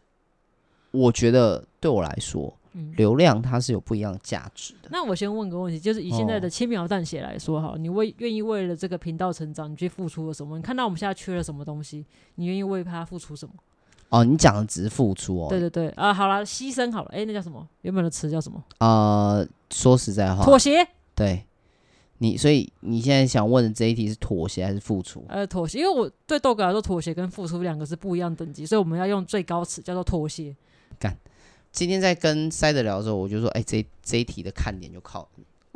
[0.92, 2.54] 我觉得对我来说。”
[2.96, 4.90] 流量它是有不一样的价值的。
[4.92, 10.58] 那我先问个问题，就是以现在的轻描淡写来说，哈，你为愿意为了这个频道成长，你去付出了什么？
[10.58, 13.54] 你看到我们现在缺了什么东西，你愿意为他付出什么？
[14.10, 15.48] 哦，你讲的只是付出哦。
[15.50, 17.68] 对对对，啊，好了，牺牲好了，哎，那叫什么？
[17.82, 18.64] 原本的词叫什么？
[18.80, 20.88] 呃，说实在话，妥协。
[21.14, 21.44] 对，
[22.20, 25.26] 你所以你现在想问的这一题是妥协还是付出？
[25.28, 30.56] 呃，妥协，因为我对豆哥来说，妥协跟付出两个是不一样等级，所以我们要用最高词叫做妥协。
[30.98, 31.18] 干。
[31.78, 35.30] 今天在跟塞德聊的时候，我就说：“哎、欸，这这一题的看点就靠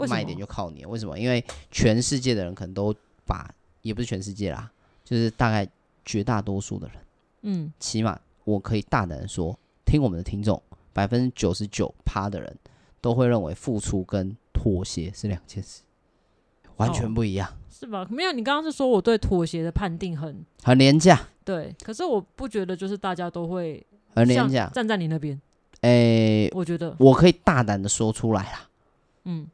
[0.10, 0.84] 卖点就靠你。
[0.84, 1.16] 为什么？
[1.20, 2.92] 因为全世界的人可能都
[3.24, 3.48] 把，
[3.84, 4.72] 也不是全世界啦，
[5.04, 5.70] 就是大概
[6.04, 6.98] 绝大多数的人，
[7.44, 10.60] 嗯，起码我可以大胆的说，听我们的听众，
[10.92, 12.58] 百分之九十九趴的人
[13.00, 15.84] 都会认为付出跟妥协是两件事，
[16.78, 18.08] 完全不一样，哦、是吧？
[18.10, 23.86] 没有，你刚刚是说我对妥协的判定很很廉价，对，可是我不觉得就是大家都会
[24.16, 25.40] 很廉价站在你那边。”
[25.82, 28.70] 诶、欸，我觉得我可以大胆的说出来啦，
[29.26, 29.48] 嗯，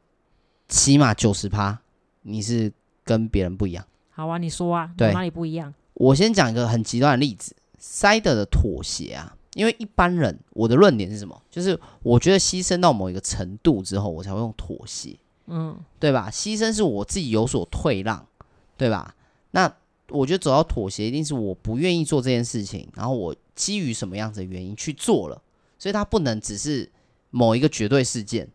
[0.68, 1.80] 起码九十趴，
[2.22, 2.70] 你是
[3.04, 3.84] 跟别人不一样。
[4.10, 5.72] 好啊，你说啊，对，哪里不一样？
[5.94, 11.40] 我先讲一个很极端的例子，塞德的妥协啊，因为一般人我的论点是什么？
[11.50, 16.28] 就是我觉得牺牲到某一个程度之后，我才会用妥协，嗯，对吧？
[16.30, 18.26] 牺牲是我自己有所退让，
[18.76, 19.14] 对吧？
[19.52, 19.72] 那
[20.10, 25.40] 我觉得走到妥协，一定是我不愿意做这件事情，然后我基于什么样子的原因去做了。
[25.78, 26.90] 所以他不能只是
[27.30, 28.48] 某一个绝对事件，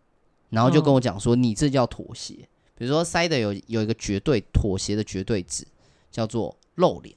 [0.49, 2.35] 然后就跟我讲说，你这叫妥协。
[2.75, 5.65] 比如说塞德有有一个绝对妥协的绝对值，
[6.11, 7.15] 叫做露脸。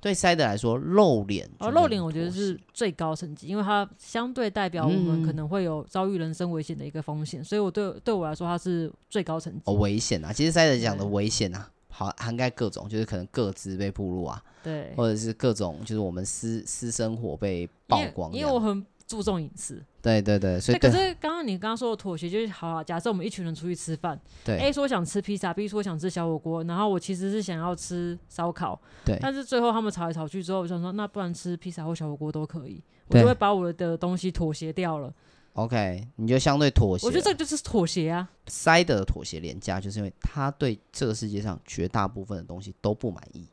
[0.00, 9.62] 对塞德来说，露脸哦，露脸我觉得是最高层级，因为它相对代表我们可能会有遭遇人身危险的一个风险，所以我对对我来说它是最高层级。
[9.64, 10.32] 哦，危险啊！
[10.32, 18.84] 其实塞德讲的危险啊，好涵盖各种，就是可能各自被暴露啊，对，或者是各种就是我们私私生活被曝光，因为我很。
[19.08, 35.10] 注重隐私，对对对，所以可是刚刚你刚刚说的妥协就是好啊，假设我们一群人出去吃饭，对，A 说想吃披萨，B 说想吃小火锅，然后我其实是想要吃烧烤，对，但是最后他们吵来吵去之后，我想说那不然吃披萨或小火锅都可以， 我就会把我的东西妥协掉了。
[35.54, 38.28] OK，你就相对妥协，我觉得这就是妥协啊。
[38.46, 43.48] 塞德的妥协廉价，就是因为他对这个世界上绝大部分的东西都不满意。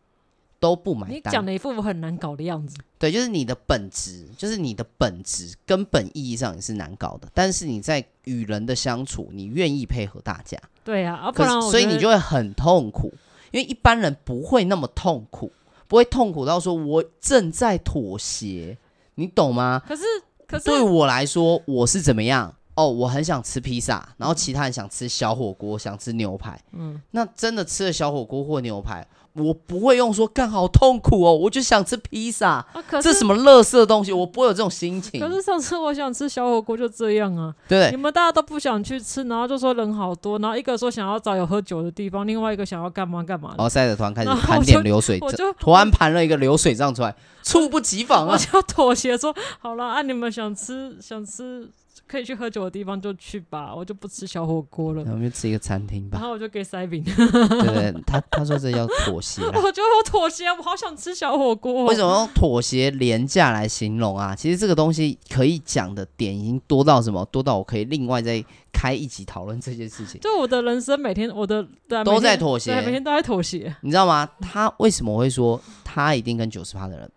[0.65, 1.15] 都不买单。
[1.15, 2.75] 你讲的一副很难搞的样子。
[2.97, 7.27] 对，就是你的本质，就是你的本质，根本意义上你是难搞的。
[7.35, 10.57] 但是你在与人的相处，你愿意配合大家。
[10.83, 13.13] 对啊，不然所以你就会很痛苦，
[13.51, 15.51] 因为一般人不会那么痛苦，
[15.87, 18.75] 不会痛苦到说我正在妥协，
[19.13, 19.83] 你懂吗？
[19.87, 20.01] 可是，
[20.47, 22.55] 可是对我来说，我是怎么样？
[22.75, 26.59] 哦，我很想吃披萨，然后其他人想吃小火锅，想吃牛排。
[26.73, 29.07] 嗯，那真的吃了小火锅或牛排。
[29.33, 32.67] 我不会用说干好痛苦哦，我就想吃披萨，啊、
[33.01, 35.19] 这什么垃圾东西，我不会有这种心情。
[35.19, 43.49] 可是上次我想吃小火锅就这样啊，对，你们大家都不想去吃，然后就说人好多，然后一个说想要找有喝酒的地方，另外一个想要干嘛干嘛。
[43.57, 48.31] 然后塞德团开始盘点流水账，突然盘了一个流水账出来，猝不及防啊！
[48.31, 51.69] 我就妥协说好了，啊你们想吃想吃。
[52.07, 55.03] 可以去喝酒的地方就去吧，我就不吃小火锅了。
[55.03, 56.17] 然后我们就吃一个餐厅吧。
[56.19, 57.03] 然后我就给塞饼。
[57.03, 59.41] 对对，他他说这叫妥协。
[59.41, 61.85] 我觉得我妥协，我好想吃小火锅。
[61.85, 64.35] 为什么用妥协廉价来形容啊？
[64.35, 67.25] 其实这个东西可以讲的点已经多到什么？
[67.31, 70.21] 多到我可以另外再开一集讨论这件事情。
[70.21, 71.67] 就我的人生每天我的
[72.03, 73.75] 都在妥协，每天都在妥协。
[73.81, 74.29] 你知道吗？
[74.39, 77.11] 他为什么会说他一定跟九十趴的人？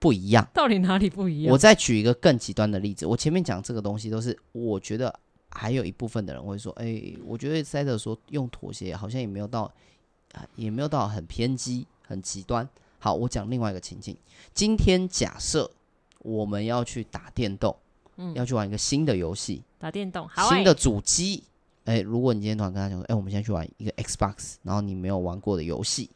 [0.00, 1.52] 不一样，到底哪里不一样？
[1.52, 3.04] 我再举一个更极端的例子。
[3.06, 5.14] 我前面讲这个东西都是，我觉得
[5.50, 9.70] 还有一部分的人会说，哎、欸，我觉得塞德说用妥协好像也没有到，
[10.56, 12.66] 也没有到很偏激、很极端。
[12.98, 14.16] 好，我讲另外一个情境。
[14.54, 15.70] 今天假设
[16.20, 17.76] 我们要去打电动，
[18.16, 21.44] 嗯，要去玩一个新的游戏，打电动，好、欸，新的主机。
[21.84, 26.08] 哎、欸，如果你今天突然跟他讲说，哎、欸，我们现在去玩一个 Xbox，然后你没有玩过的游戏，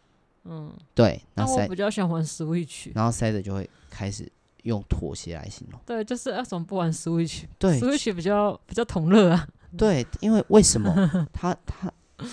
[0.45, 4.31] 嗯，对，那塞我比较喜欢玩 Switch，然后塞的就会开始
[4.65, 5.81] 用妥协来形容。
[5.87, 7.45] 对，就是为什么不玩 Switch？
[7.59, 9.49] 对，Switch 比较比较同乐啊。
[9.77, 11.93] 对，因为为什么他他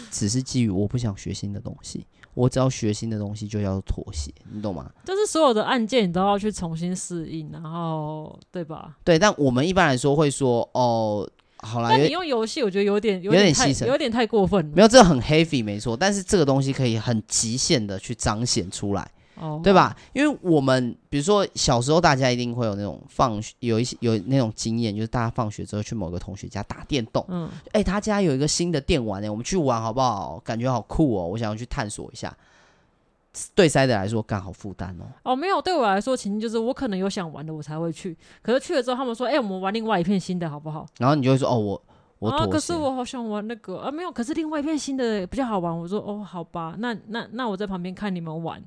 [0.09, 4.91] 只是基于我不想学新的东西，我只要学新的东西就要妥协，你懂吗？
[5.05, 8.97] 就是所有的按键你都要去重新适应，然后对吧？
[9.03, 11.29] 对，但我们一般来说会说哦。
[11.61, 14.75] 好啦，但你用游戏，我觉得有点有点牺牲，有点太过分了。
[14.75, 15.95] 没有，这个很 heavy，没错。
[15.95, 19.95] 但是这个东西可以很极限的去彰显出来，哦，对吧？
[20.13, 30.41] 因为我们比如说小时候，大家一定会有那种放学有一些有那种经验，就是大家放学之后去某个同学家打电动，嗯，哎、欸，他家有一个新的电玩，哎，我们去玩好不好？
[30.43, 32.35] 感觉好酷哦，我想要去探索一下。
[33.55, 35.05] 对塞德来说，刚好负担哦。
[35.23, 38.17] 哦，没有，对我来说，情境就是我可能有想玩的，我才会去。
[38.41, 41.81] 可是去了之后，他们说：“哎、欸，我们玩另外一片新的，好不好？”然后你就会说：“哦，我
[42.19, 44.11] 我妥协。”啊，可是我好想玩那个啊，没有。
[44.11, 45.75] 可是另外一片新的比较好玩。
[45.77, 48.61] 我说：“哦，好吧，那那那我在旁边看你们玩，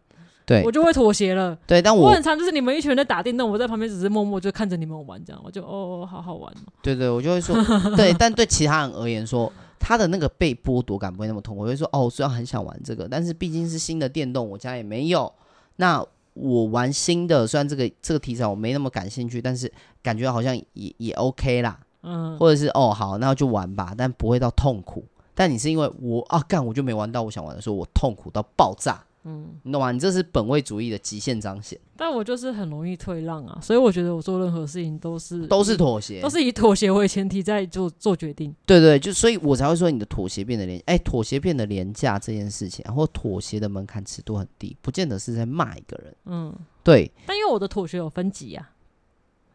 [0.47, 6.73] 对我就会妥协了。”对，但我，我很常就是你们一群人在打电动，我在旁边只是默默就看着你们玩，这样我就哦，好好玩哦。
[6.81, 7.55] 对对，我就会说
[7.97, 9.53] 对，但对其他人而言说。
[9.87, 15.31] 他的那个被剥夺感不会那么痛，我会说哦，虽然很想玩这个，但是毕竟是新的电动，我家也没有。
[15.77, 19.71] 那我玩新的，虽然这个这个题材我没那么感兴趣，但是
[20.03, 21.79] 感觉好像也也 OK 啦。
[22.03, 25.05] 嗯，或者是哦好，那就玩吧，但不会到痛苦。
[25.35, 29.05] 但你是因为我啊干，我就没玩到我想玩的时候，我痛苦到爆炸。
[29.25, 29.91] 嗯，你懂吗？
[29.91, 31.79] 你这是本位主义的极限彰显。
[31.97, 38.55] 但我就是很容易退让啊，所以我觉得我做任何事情都是都是妥协，都是以妥协为前提在做做决定。
[38.67, 46.15] 对对，就所以我才会说你的妥协变得廉，哎，妥协变得廉价这件事情，或妥协的门槛尺度很低，不见得是在骂一个人。
[46.27, 47.11] 嗯，对。
[47.25, 48.73] 但因为我的妥协有分级啊。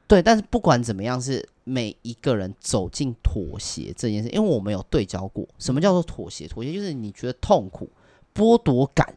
[0.08, 6.48] 对，但是不管怎么样，是每一个人走进妥协这件事，因为我们有对焦过，什么叫做妥协？
[6.48, 7.88] 妥协就是你觉得痛苦、
[8.34, 9.16] 剥夺感。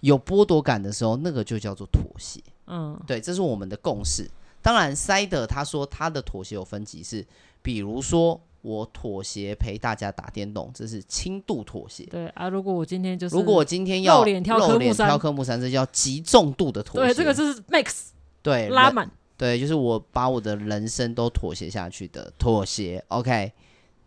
[0.00, 2.40] 有剥夺感的时候，那个就叫做妥协。
[2.66, 4.28] 嗯，对，这是我们的共识。
[4.60, 7.24] 当然，塞德他说他的妥协有分级，是
[7.62, 12.04] 比如说我妥协陪大家打电动，这是轻度妥协。
[12.06, 17.06] 对啊，如果我今天就是如果我今天要露脸挑科目三，挑科目三，这叫极重度的妥协。
[17.06, 18.08] 对，这个就是 max，
[18.42, 19.08] 对，拉满。
[19.38, 23.04] 对，就是我把我的人生都妥协下去的妥协。
[23.08, 23.52] OK，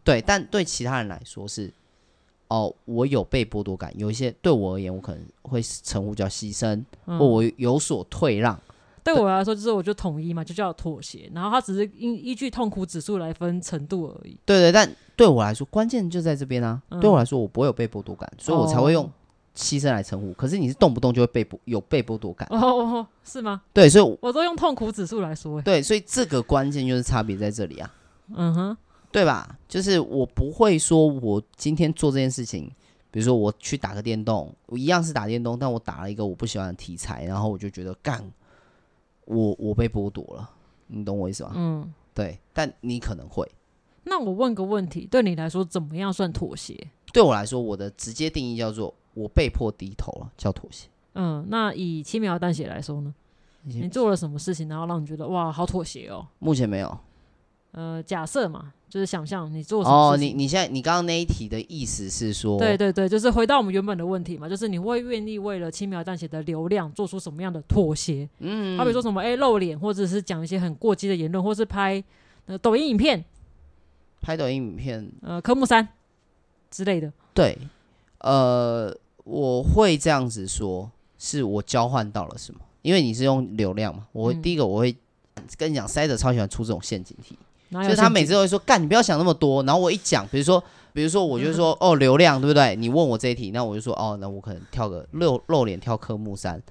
[0.03, 1.73] 对，但对其他人来说是。
[2.49, 8.59] 哦，我有被剥夺感，有一些对我而言，我可能会称呼叫牺牲，嗯、或我有所退让。
[9.03, 11.29] 对我来说，就是我就统一嘛，就叫妥协。
[11.33, 14.37] 然后它只是依依据痛苦指数来分程度而已。
[14.45, 16.81] 对对，但对我来说，关键就在这边啊。
[16.89, 19.09] 嗯、对我来说，我不会有被剥夺感，所以我才会用
[19.55, 20.31] 牺牲来称呼。
[20.31, 23.61] 哦、可是你是动不动就会被剥有被剥夺感哦，哦，是吗？
[23.73, 25.61] 对，所以我都用痛苦指数来说。
[25.61, 27.93] 对，所以这个关键就是差别在这里啊。
[28.35, 28.77] 嗯哼。
[29.11, 29.57] 对吧？
[29.67, 32.69] 就是我不会说，我今天做这件事情，
[33.11, 38.23] 比如说我去打个电动，我一样是打电动，但我打了一个我不喜欢的题材，然后我就觉得干，
[39.25, 40.49] 我我被剥夺了，
[40.87, 41.51] 你懂我意思吗？
[41.55, 42.39] 嗯，对。
[42.53, 43.49] 但你可能会。
[44.03, 46.75] 那我问个问题，对你来说怎么样算妥协？
[47.11, 50.87] 对我来说，我的直接定义叫做我被迫低头了，叫妥协。
[51.13, 53.13] 嗯，那以轻描淡写来说呢？
[53.63, 56.25] 你做了什么事情，然后让你觉得哇，好妥协哦？
[56.39, 56.97] 目前没有。
[57.71, 58.73] 呃，假设嘛。
[58.89, 68.27] 就是想象你做什么哦，你你现在你刚刚那一题的意思是说，对对对，就是回到我们原本的问题嘛，就是你会愿意为了轻描淡写的流量做出什么样的妥协？
[68.39, 72.03] 嗯，好比说什么哎露脸，或者是讲一些很过激的言论，或是拍
[72.47, 73.23] 呃抖音影片，
[74.21, 75.87] 拍抖音影片，呃科目三
[76.71, 77.13] 之类的。
[77.35, 77.55] 对，
[78.21, 78.91] 呃，
[79.23, 82.59] 我会这样子说，是我交换到了什么？
[82.81, 84.95] 因为你是用流量嘛，我第一个我会
[85.59, 87.37] 跟你讲，塞德超喜欢出这种陷阱题。
[87.71, 89.61] 就是他每次都会说，干，你不要想那么多。
[89.63, 92.75] 然后我一讲，比如说，比如说，我就说，哦，流量，对不对？
[92.75, 96.61] 你问我这一题，那我就说，哦，那我可能跳个露露脸，跳科目三。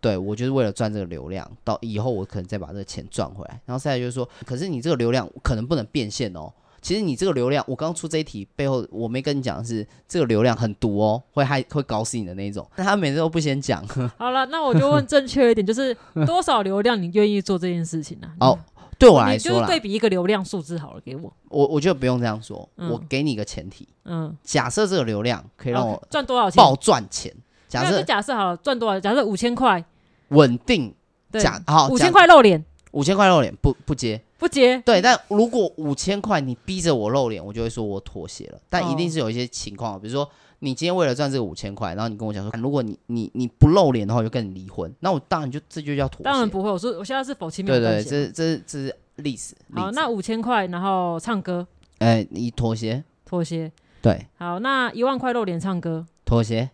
[0.00, 3.58] 对，我就是为了赚这个流量，到以后我可能再把这个钱赚回来。
[3.64, 6.52] 然后现在就是说，可是你这个流量可能不能变现哦。
[6.82, 12.68] 其实你这个流量，我刚出这一题背后，我没跟你讲的是这个流量很毒哦，会害会搞死你的那一种。
[12.76, 13.82] 但 他每次都不先讲。
[14.18, 18.28] 好了，那我就问正确一点，就是多少流量你愿意做这件事情呢？
[18.40, 18.58] 哦。
[18.98, 21.32] 对我来说，就是对比一个流量数字好了，给我。
[21.48, 26.56] 我我觉得不用这样说，嗯、我给你一个前提，嗯，假设这个流量可以让我赚多少钱？
[26.56, 27.32] 爆赚钱。
[27.68, 29.00] 假设假设好了，赚多少？
[29.00, 29.84] 假设五千块，
[30.28, 30.94] 稳定。
[31.30, 34.80] 对假好，五千块露脸，五千块露脸不不接不接。
[34.86, 38.58] 对，但如果五千块你逼着我露脸，我就会说我妥协了。
[38.70, 40.28] 但一定是有一些情况，比如说。
[40.64, 44.90] 你今天为了赚这个五千块，然后你跟我讲说，如果你你你不露脸的话，我就跟你离婚。
[45.00, 46.24] 那我当然就这就叫妥协。
[46.24, 48.08] 当然不会，我说我现在是否轻描淡写。
[48.08, 49.54] 对对，这这这是历史。
[49.74, 51.66] 好，那五千块，然后唱歌。
[51.98, 53.04] 哎、欸，你妥协？
[53.26, 53.70] 妥协。
[54.00, 54.26] 对。
[54.36, 56.06] 好，那一万块露脸唱歌。
[56.24, 56.70] 妥协。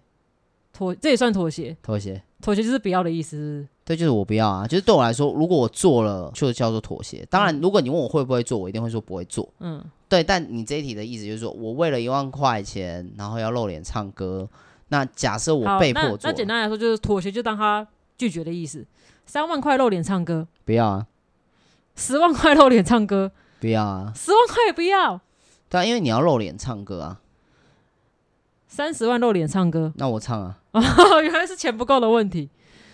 [0.73, 1.77] 妥，这也算妥协。
[1.83, 3.69] 妥协，妥协就是不要的意思是不是？
[3.91, 4.69] 对，就是我不要啊。
[4.69, 7.27] 就是对我来说，如果我做了，就叫做妥协。
[7.29, 9.53] 当然，嗯如果你问我会不会做，我一定会说不会做。
[9.59, 14.49] 嗯，对，但你这一题的意思就是说我为了一万块钱，然后要露脸唱歌，
[14.91, 17.85] 那假设我，被迫做那那，简单来说就是妥协，就当他
[18.17, 18.87] 拒绝的意思。
[19.27, 21.07] 三万块露脸唱歌，不要啊，
[21.97, 25.21] 十万块露脸唱歌，不要啊，十万块也不要，
[25.69, 27.21] 对啊，因为你要露脸唱歌啊，
[28.69, 30.61] 三十万露脸唱歌，那我唱啊，
[31.21, 32.49] 原来是钱不够的问题。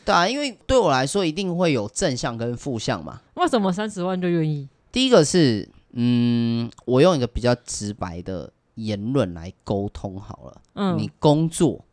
[0.07, 3.21] 对啊，因为对我来说一定会有正向跟负向嘛。
[3.35, 4.69] 为什么三十万就愿意？
[4.93, 10.63] 第一个是，嗯，我用一个比较直白的言论来沟通好了。
[10.75, 11.85] 嗯，你工作，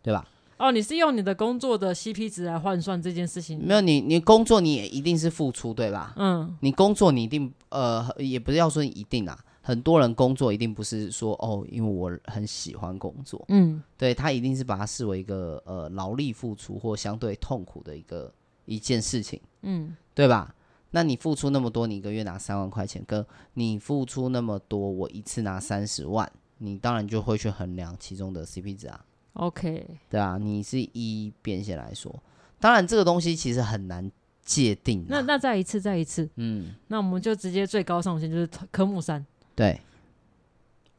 [0.00, 0.26] 对吧？
[0.58, 3.60] 哦，你是用你的工作的 CP 值来换算这件事情？
[3.62, 6.14] 没有你，你工作你也一定是付出，对吧？
[6.16, 9.38] 嗯，你工作你一定，呃，也不是要说你一定啊。
[9.66, 18.32] 很多人工作一定不是说哦，因为我很喜欢工作，嗯，对，他一定是把它视为一个呃劳力付出或相对痛苦的一个
[18.66, 20.54] 一件事情，嗯，对吧？
[20.92, 32.14] 那你付出那么多，你一个月拿三万块钱，跟你付出那么多，我一次拿三十万，你当然就会去衡量其中的 CP 值啊，OK，对啊，你是一变现来说，
[32.60, 34.08] 当然这个东西其实很难
[34.44, 35.06] 界定啊。
[35.08, 39.26] 那那再一次，再一次，嗯，那我们就直接最高上限就是科目三，
[39.56, 39.80] 对，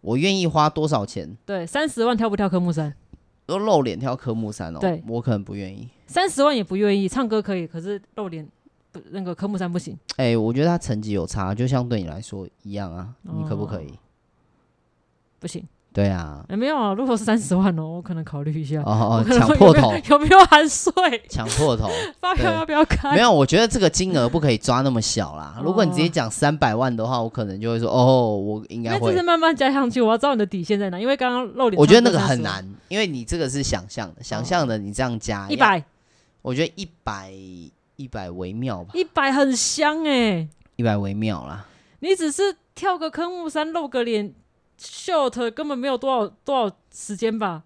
[0.01, 1.37] 我愿意花多少钱？
[1.45, 2.93] 对，三十万跳不跳科目三？
[3.45, 5.87] 都露脸跳科目三哦，对我可能不愿意。
[6.05, 8.45] 三十万也不愿意，唱歌可以，可是露脸
[8.91, 9.97] 不那个科目三不行。
[10.17, 13.93] 哎、我觉得他成绩有差，就像对你来说一样啊，你可不可以？
[15.39, 15.63] 不行，
[15.97, 18.79] 对啊，哎、没有啊，如果是三十万哦，我可能考虑一下。
[18.81, 20.91] 哦哦，抢破头有没，有含税？
[21.27, 21.89] 抢破头，
[22.21, 23.15] 发票要不要开？
[23.15, 25.59] 没有，我觉得这个金额不可以抓那么小啦。
[25.63, 29.23] 如果你直接讲三百万的话，我可能就会说，哦，我应该会那这是。
[29.23, 35.83] 慢慢加上去，我要知道你的底线在哪，因为刚刚露脸，我觉得那个很，难，因为你这个是想象的，想象的你这样加一，百
[36.43, 37.31] 我觉得一百
[37.95, 41.65] 一百微妙吧，一百很香哎、一百微妙啦。
[42.01, 44.31] 你只是跳个科目三露个脸
[44.79, 47.63] ，short 根本没有多少多少时间吧？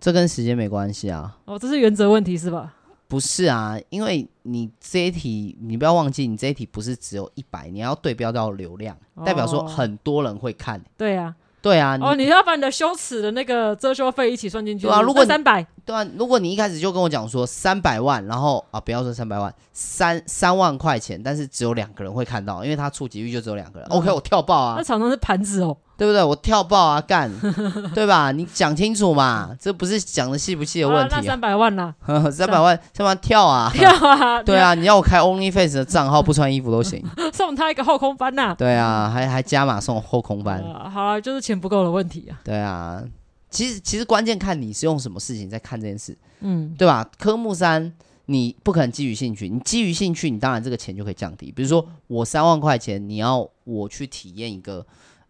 [0.00, 1.38] 这跟时间没关系啊。
[1.46, 2.74] 哦，这是原则问题是吧？
[3.06, 10.82] 不是啊，因为你这一题，你不要忘记，你这一题不是只有一百，你要对标到流量，代表说哦很多人会看。
[10.96, 14.86] 对啊，对啊，哦，你要把你的羞耻的那个遮羞费一起算进去。
[14.86, 23.88] 对啊如果三百，对啊，如果你一开始就跟我讲说三百万，然后啊，不要说三百万，三三万块钱，但是只有两个人会看到，因为他触及率就只有两个人。
[23.90, 25.76] 嗯 OK，我跳爆啊那，常常是盘子哦。
[25.96, 26.22] 对不对？
[26.22, 27.30] 我跳爆啊，干，
[27.94, 28.32] 对吧？
[28.32, 31.40] 你讲清楚嘛，这不是讲的细不细的问题三。
[31.40, 31.94] 百万啦，
[32.32, 33.70] 三百万，三百万跳啊！
[33.74, 34.42] 跳啊！
[34.44, 37.04] 对啊，你要我开 OnlyFace 的账号，不穿衣服都行。
[37.32, 38.54] 送他一个后空翻呐。
[38.56, 40.58] 对啊，还还加码送后空翻。
[40.60, 42.40] 呃好了，就是钱不够的问题啊。
[42.42, 43.02] 对啊，
[43.50, 47.06] 其实其实关键看你是用什么事情在看这件事，嗯，对吧？
[47.18, 47.92] 科目三
[48.26, 51.52] 你不可能基于兴趣，你基于兴趣，你当然这个钱就可以降低。
[51.52, 54.86] 比如说我三万块钱，你要我去体验一个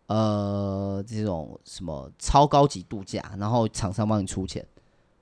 [0.07, 4.67] 呃这种什么超高级度假，然后厂商帮你出钱，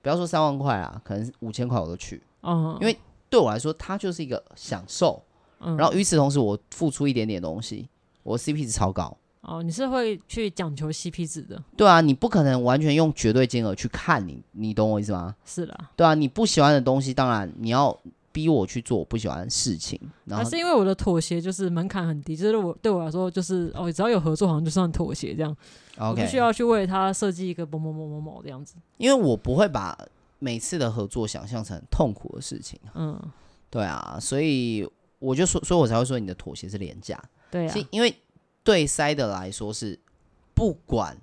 [0.01, 2.22] 不要说三万块啊，可能五千块我都去。
[2.43, 2.99] 嗯，因为
[3.30, 5.22] 对我来说，它就是一个享受。
[5.64, 7.89] 嗯然后与此同时，我付出一点点东西，
[8.24, 9.16] 我 CP 值超高。
[9.43, 15.35] 哦，你是会去讲求 CP 值的，对啊，你不可能完全用绝对金额去看你，你懂我意思吗？
[15.45, 15.78] 是的。
[15.95, 17.97] 对啊，你不喜欢的东西，当然你要
[18.33, 20.01] 逼我去做我不喜欢的事情。
[20.24, 25.57] 然还后是因为我的妥协就是门槛很低，就是我对我来说就是哦，只要有合作好像就算妥协这样，
[25.99, 28.76] 我不需要去为他设计一个某某某某某这样子。
[28.97, 29.97] 因为我不会把
[30.39, 32.80] 每次的合作想象成痛苦的事情。
[32.95, 33.20] 嗯，
[33.70, 37.22] 对啊，所以我就说，所以我才会说你的妥协是廉价。
[37.51, 38.14] 对啊，因为
[38.64, 39.99] 对塞的来说是
[40.55, 41.16] 不管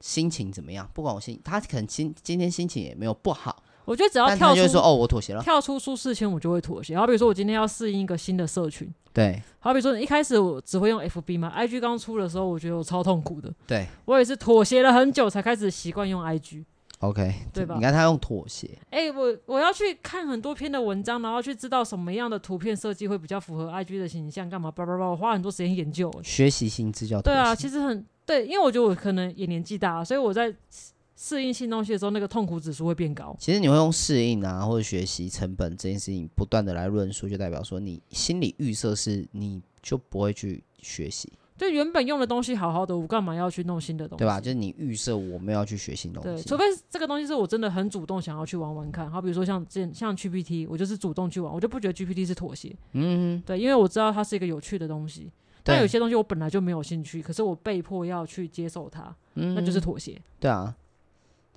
[0.00, 5.42] 心情怎么样，不管我心，他可能今今天心情也没有不好，我觉得只要但跳出他就会说哦，我妥协了。
[5.42, 6.94] 跳出舒适圈，我就会妥协。
[6.94, 16.64] 好比如说我今天要适应一个新的社群，对好比说一开始我只会用 FB 嘛，IG 刚出的时候，我觉得我超痛苦的，对我也是妥协了很久才开始习惯用 IG。
[16.98, 26.12] ，OK，对吧你看他用妥协，哎、我我要去看很多篇的文章，然后去知道什么样的图片设计会比较符合 IG 的形象，干嘛叭叭叭，我花很多时间研究。
[26.22, 27.32] 学习新知叫妥。
[27.32, 30.54] 对啊，其实很对，因为我觉得我可能也年纪大，所以我在
[31.20, 33.36] 适应新东西的时候，那个痛苦指数会变高。
[33.40, 44.20] 其实你会用适应啊，或者学习成本这件事情不断的来论述，就代表说你心理预设是你就不会去学习，就原本用的东西好好的，我干嘛要去弄新的东西？
[44.20, 44.40] 对吧？
[44.40, 52.72] 就是你预设我们要去学新东对，西除，非这个东西是我真的很主动想要去玩玩看，好比如说像这像 GPT，我就是主动去玩，我就不觉得 GPT 是妥协。
[52.92, 55.32] 嗯，对，因为我知道它是一个有趣的东西，
[55.64, 60.16] 但有，些东西我本来就没有兴趣，可是我被迫要去接受它，嗯那就是妥协。
[60.38, 60.72] 对啊。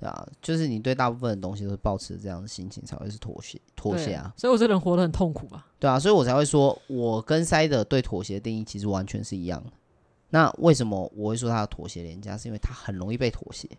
[0.01, 4.33] 对啊，就是你对大部分的东西都是抱持这样的心情，才会是妥协，妥协啊。
[4.35, 5.67] 所以我这人活得很痛苦吧？
[5.77, 9.71] 对啊，所以我才会说，我跟塞德对妥协的定义其实完全是一样的。
[10.31, 12.35] 那为什么我会说他的妥协廉价？
[12.35, 13.69] 是因为他很容易被妥协，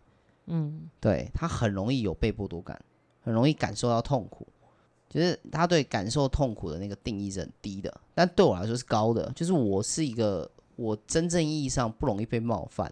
[0.46, 2.80] 嗯，对，他很容易有被剥夺感，
[3.20, 4.46] 很容易感受到痛苦。
[5.08, 9.30] 就是他对感受痛苦的那个定义是很低的，但对我来说是高的。
[9.34, 12.90] 就是我是一个我真正意义上不容易被冒犯，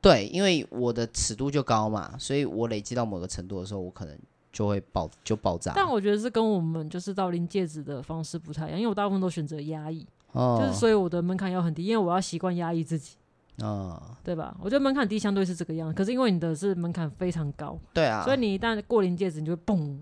[0.00, 4.18] 对，因为我的尺度就高嘛，所以我累积到某个程度的时候，我可能
[4.52, 5.72] 就会爆就爆炸。
[5.76, 13.16] 但我觉得是跟我们就是到临界值的方式不太一样，因为我大部分都选择压抑，哦，就是所以我的门槛要很低，因为我要习惯压抑自己，
[13.62, 14.56] 嗯，对吧？
[14.60, 19.98] 我觉得门槛低相对是这个样，可是因为你的是门槛非常高，对啊，所以你一旦过临界值，你就会嘣。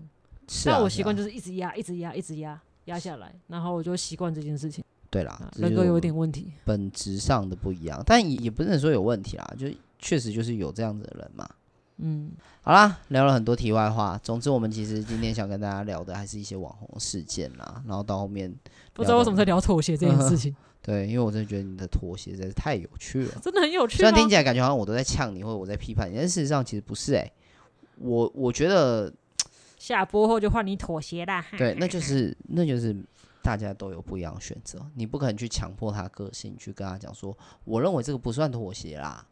[0.65, 4.83] 那我习惯就是一直压，一直压，一直压，压下来，然后我就习惯这件事情。
[5.11, 9.67] 对啦，人格有一点问题，本质上的不一样，但也也不能说有问题啦，就
[9.99, 11.47] 确实就是有这样子的人嘛。
[11.97, 12.31] 嗯，
[12.61, 14.17] 好啦，聊了很多题外话。
[14.23, 17.83] 总之，我们其实今天想跟大家聊的还是一些网红事件啦。
[17.85, 18.53] 然后到后面
[18.93, 20.55] 不知道为什么在聊妥协这件事情。
[20.81, 23.97] 对，因为我真的觉得你的妥协实在是太有趣了，真的很有趣。
[23.97, 27.33] 虽然听起来感觉好像我都在呛你，或者我在批判你，但事实上其实不是哎、欸。
[27.97, 29.13] 我我觉得。
[29.77, 31.45] 下播后就换你妥协啦。
[31.57, 32.93] 对，那就是那就是
[33.41, 39.25] 大家都有不一样的选择，你不可能去强迫他个性，去跟他讲说，我认为这个不算妥协啦。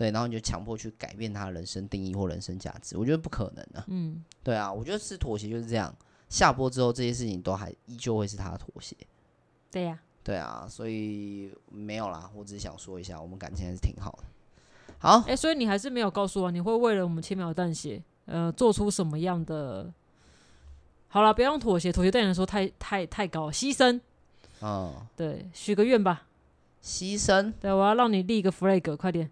[0.00, 3.84] 对，然后你就强迫去改变他人生定义或人生价值，我觉得不可能的。
[3.88, 5.94] 嗯，对啊，我觉得是妥协就是这样。
[6.30, 8.96] 下播之后，这些事情都还依旧会是他的妥协。
[9.70, 14.24] 对呀，对啊，所以没有啦，我只是想说一下，我们感情还是挺好的。
[14.96, 18.02] 好，哎，所以你还是没有告诉我，你会为了我们轻描淡写。
[18.24, 19.92] 呃，做出什么样的？
[21.08, 24.00] 好了，不要用妥协，妥协对你来说太太太高，牺牲。
[24.60, 26.26] 哦，对，许个愿吧。
[26.82, 27.52] 牺牲？
[27.60, 29.30] 对，我要让你立一个 flag，快点。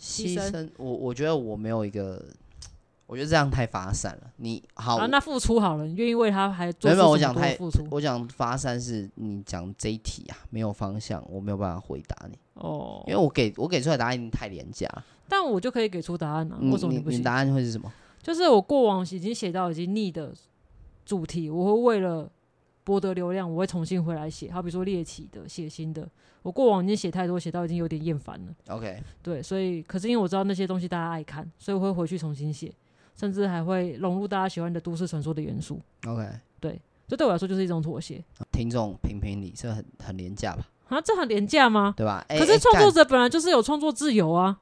[0.00, 0.68] 牺牲？
[0.76, 2.24] 我我觉得我没有一个，
[3.06, 4.30] 我觉得这样太发散了。
[4.36, 6.66] 你好，啊，那付出好了，你愿意为他还？
[6.66, 7.86] 没有，我讲太付出。
[7.90, 12.38] 我讲发散是你讲这一题啊，没有方向，我没有办法回答你。
[12.54, 14.88] 哦，因为我给我给出来的答案太廉价。
[15.28, 16.58] 但我就可以给出答案了。
[16.60, 17.18] 为什么你不行？
[17.18, 17.90] 你答案会是什么？
[18.22, 20.32] 就是我过往已经写到已经腻的
[21.04, 22.30] 主题，我会为了
[22.84, 24.50] 博得流量，我会重新回来写。
[24.52, 26.06] 好比说猎奇的、写新的，
[26.42, 28.52] 我过往已经写太多，写到已经有点厌烦了。
[28.68, 32.72] OK，对，所以可是因为我知道那些东西大家爱看，所以我会回去重新写，
[33.16, 35.80] 甚至还会融入大家喜欢的都市传说的元素。
[36.06, 36.28] OK，
[36.60, 38.22] 对，这对我来说就是一种妥协。
[38.52, 40.68] 听众评评理，这很很廉价吧？
[40.88, 41.94] 啊，这很廉价吗？
[41.96, 42.24] 对吧？
[42.28, 44.60] 可是创作者本来就是有创作自由啊。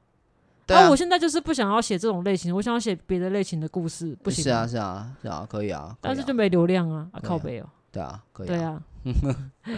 [0.65, 4.45] 对啊，啊，我现在就是不想要写这种类型，我想要写别的类型的故事，不行？
[4.45, 7.67] 是啊，是啊，是啊，可以啊，可以啊，但是就没流量啊，啊靠北哦。
[7.93, 8.51] 对啊，可以啊。
[8.51, 8.81] 对啊，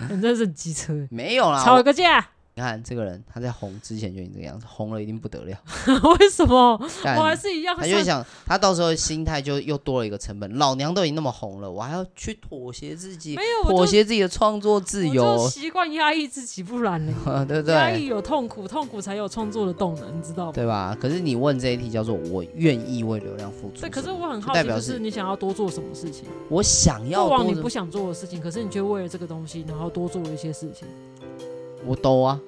[0.09, 1.07] 你 真是机车。
[1.11, 2.25] 没有啦，吵个架。
[2.57, 5.57] 你看这个人，他在红之前就已经这个样子，红了一定不得了。
[6.17, 6.79] 为什么？
[7.17, 7.75] 我还是一样。
[7.77, 10.57] 他就想，他到时候心态就又多了一个成本。
[10.57, 15.45] 老娘都已经那么红了，我还要去妥协自己，没有妥协自己的创作自由。
[15.49, 17.13] 习惯压抑自己，不然呢？
[17.45, 17.75] 对不对？
[17.75, 20.51] 压抑有痛苦，痛苦才有创作的动能，你知道吗？
[20.53, 20.97] 对吧？
[20.97, 26.23] 可是你问这一题叫做“我愿意为流量付出”，对，可是我很好奇，就是你想要多做什么事情？
[26.47, 30.87] 我想要过往你不想做的事情，可是你却为了这个东西，然后多做了一些事情。
[31.85, 32.41] 我都啊。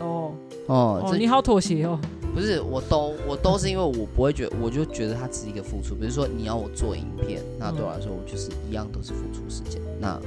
[0.00, 0.32] 哦
[0.66, 1.98] 哦，哦，你好妥协哦。
[2.34, 5.94] 不是，我都我都是因为我不会觉得，我就觉得它只是一个付出。
[5.94, 10.20] 比如说你要我做影片，那对我来说我就是一样都是付出时间，那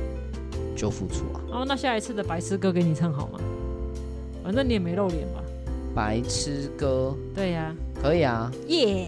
[0.76, 1.42] 就付出啊。
[1.52, 3.40] 哦，那下一次的白痴歌给你唱好吗？
[4.44, 5.42] 反正你也没露脸吧。
[5.96, 7.16] 白痴歌。
[7.36, 7.74] 对呀。
[8.02, 8.52] 可以啊。
[8.68, 9.08] 耶。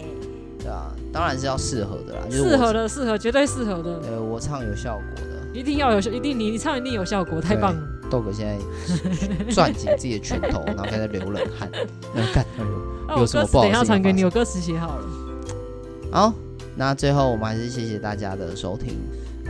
[0.60, 2.20] 对啊，当然是要适合的啦。
[2.30, 4.00] 适合的，适合，绝对适合的。
[4.08, 5.34] 呃，我唱有效果的。
[5.52, 7.82] 一定要有效，一定你你唱一定有效果，太棒了。
[8.14, 8.56] 豆哥现在
[9.52, 11.68] 攥紧自己的拳头，然后开始流冷汗。
[12.14, 12.46] 那看，
[13.18, 13.64] 有什么不好？
[13.64, 15.04] 等一下传给你，我歌词写好了。
[16.12, 16.32] 好，
[16.76, 18.94] 那最后我们还是谢谢大家的收听。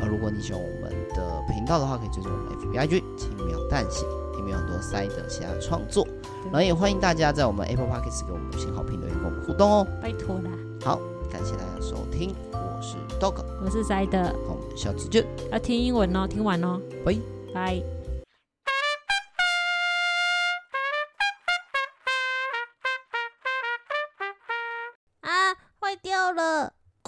[0.00, 4.06] 呃，如果你喜欢我们的频道的话，可以追踪我们 FB IG 轻描淡写，
[4.38, 6.08] 里面有很多塞的其他创作。
[6.44, 9.86] 然后也欢迎大家在我们 Apple Podcast 给我们五星好评留言，跟我们互动哦。
[10.00, 10.50] 拜托啦。
[10.82, 10.98] 好，
[11.30, 14.24] 感谢大家收听，我是豆哥，我是塞的。
[14.48, 15.22] 好，我们下次见。
[15.52, 16.80] 要听英文哦，听完哦。
[17.04, 17.14] 拜
[17.52, 17.93] 拜。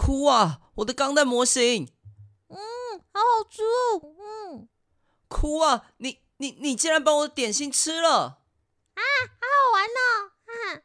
[0.07, 0.61] 哭啊！
[0.77, 1.89] 我的钢弹模型。
[2.47, 2.57] 嗯，
[3.13, 4.15] 好好吃哦。
[4.21, 4.69] 嗯，
[5.27, 5.91] 哭啊！
[5.97, 8.39] 你你你竟然把我的点心吃了！
[8.95, 9.03] 啊，
[9.35, 10.31] 好好玩哦！
[10.47, 10.83] 哈哈。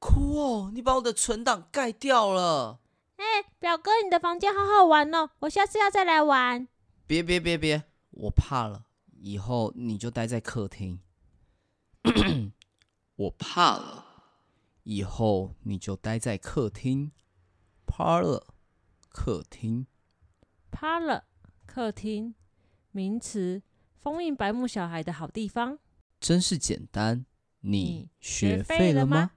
[0.00, 0.72] 哭哦！
[0.74, 2.80] 你把我的存档盖掉了。
[3.14, 6.66] 哎，表哥，你的房间好好玩哦，我下次要再来玩。
[7.06, 8.86] 别别别别，我怕了。
[9.20, 10.98] 以后你就待在客厅。
[13.14, 14.04] 我怕了。
[14.82, 17.12] 以后你就待在客厅。
[17.86, 18.42] Parlor，
[19.14, 19.86] 客厅。
[20.72, 21.22] Parlor，
[21.66, 22.34] 客厅。
[22.90, 23.62] 名词，
[23.94, 25.78] 封印白目小孩的好地方。
[26.20, 27.24] 真是简单，
[27.60, 29.30] 你学废了吗？